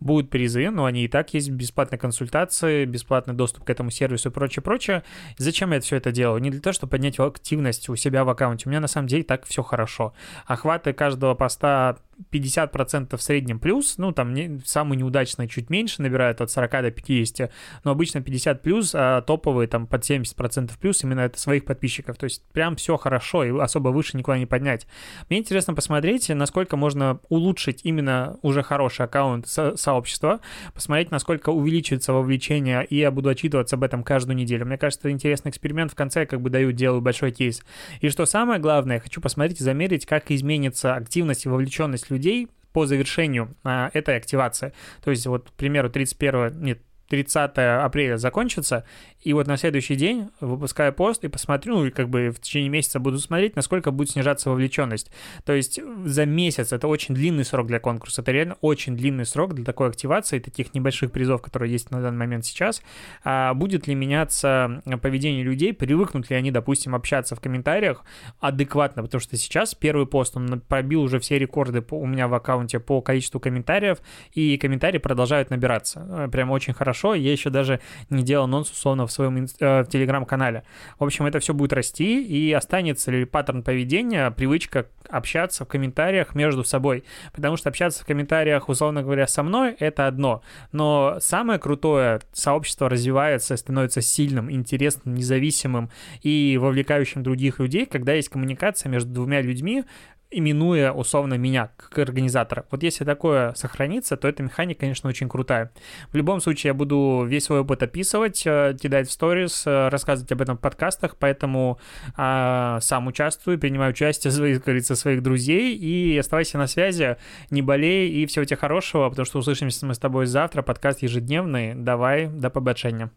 будут 0.00 0.30
призы, 0.30 0.70
но 0.70 0.84
они 0.84 1.04
и 1.04 1.08
так 1.08 1.34
есть, 1.34 1.50
бесплатные 1.50 1.98
консультации, 1.98 2.84
бесплатный 2.84 3.34
доступ 3.34 3.64
к 3.64 3.70
этому 3.70 3.90
сервису 3.90 4.30
и 4.30 4.32
прочее, 4.32 4.62
прочее. 4.62 5.02
Зачем 5.38 5.72
я 5.72 5.80
все 5.80 5.96
это 5.96 6.12
делаю? 6.12 6.40
Не 6.40 6.50
для 6.50 6.60
того, 6.62 6.74
чтобы 6.74 6.90
поднять 6.92 7.18
активность 7.18 7.88
у 7.88 7.96
себя 7.96 8.24
в 8.24 8.28
аккаунте. 8.28 8.64
У 8.66 8.70
меня 8.70 8.80
на 8.80 8.88
самом 8.88 9.08
деле 9.08 9.22
так 9.24 9.44
все 9.46 9.62
хорошо. 9.62 10.14
Охваты 10.46 10.92
каждого 10.92 11.34
поста 11.34 11.98
50% 12.30 13.16
в 13.16 13.22
среднем 13.22 13.58
плюс, 13.58 13.98
ну, 13.98 14.12
там 14.12 14.34
не, 14.34 14.60
самые 14.64 14.98
неудачные 14.98 15.48
чуть 15.48 15.70
меньше 15.70 16.02
набирают 16.02 16.40
от 16.40 16.50
40 16.50 16.70
до 16.70 16.90
50, 16.90 17.50
но 17.84 17.90
обычно 17.90 18.20
50 18.20 18.62
плюс, 18.62 18.92
а 18.94 19.22
топовые 19.22 19.68
там 19.68 19.86
под 19.86 20.02
70% 20.02 20.70
плюс 20.80 21.02
именно 21.04 21.20
это 21.20 21.38
своих 21.38 21.64
подписчиков, 21.64 22.16
то 22.16 22.24
есть 22.24 22.42
прям 22.52 22.76
все 22.76 22.96
хорошо 22.96 23.44
и 23.44 23.58
особо 23.58 23.90
выше 23.90 24.16
никуда 24.16 24.38
не 24.38 24.46
поднять. 24.46 24.86
Мне 25.28 25.38
интересно 25.38 25.74
посмотреть, 25.74 26.28
насколько 26.28 26.76
можно 26.76 27.20
улучшить 27.28 27.80
именно 27.84 28.38
уже 28.42 28.62
хороший 28.62 29.06
аккаунт 29.06 29.48
со- 29.48 29.76
сообщества, 29.76 30.40
посмотреть, 30.74 31.10
насколько 31.10 31.50
увеличивается 31.50 32.12
вовлечение, 32.12 32.84
и 32.84 32.96
я 32.96 33.10
буду 33.10 33.28
отчитываться 33.28 33.76
об 33.76 33.84
этом 33.84 34.02
каждую 34.02 34.36
неделю. 34.36 34.66
Мне 34.66 34.78
кажется, 34.78 35.08
это 35.08 35.10
интересный 35.10 35.50
эксперимент, 35.50 35.92
в 35.92 35.94
конце 35.94 36.26
как 36.26 36.40
бы 36.40 36.50
даю, 36.50 36.72
делаю 36.72 37.00
большой 37.00 37.32
кейс. 37.32 37.62
И 38.00 38.08
что 38.08 38.26
самое 38.26 38.60
главное, 38.60 39.00
хочу 39.00 39.20
посмотреть 39.20 39.60
и 39.60 39.64
замерить, 39.64 40.06
как 40.06 40.30
изменится 40.30 40.94
активность 40.94 41.46
и 41.46 41.48
вовлеченность 41.48 42.10
людей 42.12 42.48
по 42.72 42.86
завершению 42.86 43.54
а, 43.64 43.90
этой 43.92 44.16
активации. 44.16 44.72
То 45.02 45.10
есть 45.10 45.26
вот, 45.26 45.50
к 45.50 45.52
примеру, 45.52 45.90
31, 45.90 46.62
нет, 46.62 46.78
30 47.12 47.58
апреля 47.58 48.16
закончится, 48.16 48.86
и 49.20 49.34
вот 49.34 49.46
на 49.46 49.58
следующий 49.58 49.96
день 49.96 50.30
выпускаю 50.40 50.94
пост 50.94 51.24
и 51.24 51.28
посмотрю, 51.28 51.74
ну, 51.74 51.84
и 51.84 51.90
как 51.90 52.08
бы 52.08 52.30
в 52.30 52.40
течение 52.40 52.70
месяца 52.70 53.00
буду 53.00 53.18
смотреть, 53.18 53.54
насколько 53.54 53.90
будет 53.90 54.08
снижаться 54.08 54.48
вовлеченность. 54.48 55.12
То 55.44 55.52
есть 55.52 55.78
за 56.06 56.24
месяц 56.24 56.72
это 56.72 56.88
очень 56.88 57.14
длинный 57.14 57.44
срок 57.44 57.66
для 57.66 57.80
конкурса, 57.80 58.22
это 58.22 58.32
реально 58.32 58.56
очень 58.62 58.96
длинный 58.96 59.26
срок 59.26 59.52
для 59.52 59.62
такой 59.62 59.88
активации, 59.88 60.38
таких 60.38 60.72
небольших 60.72 61.12
призов, 61.12 61.42
которые 61.42 61.70
есть 61.70 61.90
на 61.90 62.00
данный 62.00 62.16
момент 62.16 62.46
сейчас. 62.46 62.82
А 63.24 63.52
будет 63.52 63.86
ли 63.86 63.94
меняться 63.94 64.82
поведение 65.02 65.44
людей, 65.44 65.74
привыкнут 65.74 66.30
ли 66.30 66.36
они, 66.36 66.50
допустим, 66.50 66.94
общаться 66.94 67.36
в 67.36 67.40
комментариях 67.40 68.06
адекватно, 68.40 69.02
потому 69.02 69.20
что 69.20 69.36
сейчас 69.36 69.74
первый 69.74 70.06
пост, 70.06 70.34
он 70.34 70.62
пробил 70.66 71.02
уже 71.02 71.18
все 71.18 71.38
рекорды 71.38 71.84
у 71.90 72.06
меня 72.06 72.26
в 72.26 72.32
аккаунте 72.32 72.80
по 72.80 73.02
количеству 73.02 73.38
комментариев, 73.38 73.98
и 74.32 74.56
комментарии 74.56 74.96
продолжают 74.96 75.50
набираться. 75.50 76.30
Прям 76.32 76.50
очень 76.50 76.72
хорошо 76.72 77.01
хорошо, 77.02 77.14
я 77.14 77.32
еще 77.32 77.50
даже 77.50 77.80
не 78.10 78.22
делал 78.22 78.46
нонс 78.46 78.70
условно 78.70 79.06
в 79.06 79.12
своем 79.12 79.46
э, 79.60 79.82
в 79.82 79.86
телеграм-канале. 79.86 80.62
В 80.98 81.04
общем, 81.04 81.26
это 81.26 81.38
все 81.40 81.52
будет 81.52 81.72
расти, 81.72 82.22
и 82.22 82.52
останется 82.52 83.10
ли 83.10 83.24
паттерн 83.24 83.62
поведения, 83.62 84.30
привычка 84.30 84.86
общаться 85.08 85.64
в 85.64 85.68
комментариях 85.68 86.34
между 86.34 86.64
собой. 86.64 87.04
Потому 87.32 87.56
что 87.56 87.68
общаться 87.68 88.02
в 88.02 88.06
комментариях, 88.06 88.68
условно 88.68 89.02
говоря, 89.02 89.26
со 89.26 89.42
мной— 89.42 89.74
это 89.78 90.06
одно. 90.06 90.42
Но 90.72 91.18
самое 91.20 91.58
крутое, 91.58 92.20
сообщество 92.32 92.88
развивается, 92.88 93.56
становится 93.56 94.00
сильным, 94.00 94.50
интересным, 94.50 95.14
независимым 95.14 95.90
и 96.22 96.58
вовлекающим 96.60 97.22
других 97.22 97.58
людей, 97.58 97.86
когда 97.86 98.12
есть 98.12 98.28
коммуникация 98.28 98.90
между 98.90 99.10
двумя 99.10 99.42
людьми, 99.42 99.84
именуя 100.32 100.92
условно 100.92 101.34
меня 101.34 101.70
как 101.76 101.98
организатора. 101.98 102.64
Вот 102.70 102.82
если 102.82 103.04
такое 103.04 103.54
сохранится, 103.54 104.16
то 104.16 104.28
эта 104.28 104.42
механика, 104.42 104.80
конечно, 104.80 105.08
очень 105.08 105.28
крутая. 105.28 105.72
В 106.10 106.16
любом 106.16 106.40
случае, 106.40 106.70
я 106.70 106.74
буду 106.74 107.24
весь 107.26 107.44
свой 107.44 107.60
опыт 107.60 107.82
описывать, 107.82 108.42
э, 108.46 108.76
кидать 108.80 109.08
в 109.08 109.12
сторис, 109.12 109.64
э, 109.66 109.88
рассказывать 109.88 110.32
об 110.32 110.42
этом 110.42 110.56
в 110.56 110.60
подкастах, 110.60 111.16
поэтому 111.18 111.78
а, 112.16 112.80
сам 112.80 113.06
участвую, 113.06 113.58
принимаю 113.58 113.90
участие, 113.92 114.32
как 114.54 114.64
говорится, 114.64 114.96
своих 114.96 115.22
друзей, 115.22 115.76
и 115.76 116.16
оставайся 116.18 116.58
на 116.58 116.66
связи, 116.66 117.16
не 117.50 117.62
болей, 117.62 118.10
и 118.10 118.26
всего 118.26 118.44
тебе 118.44 118.56
хорошего, 118.56 119.08
потому 119.08 119.26
что 119.26 119.38
услышимся 119.38 119.86
мы 119.86 119.94
с 119.94 119.98
тобой 119.98 120.26
завтра, 120.26 120.62
подкаст 120.62 121.02
ежедневный. 121.02 121.74
Давай, 121.74 122.26
до 122.26 122.50
побачення. 122.50 123.10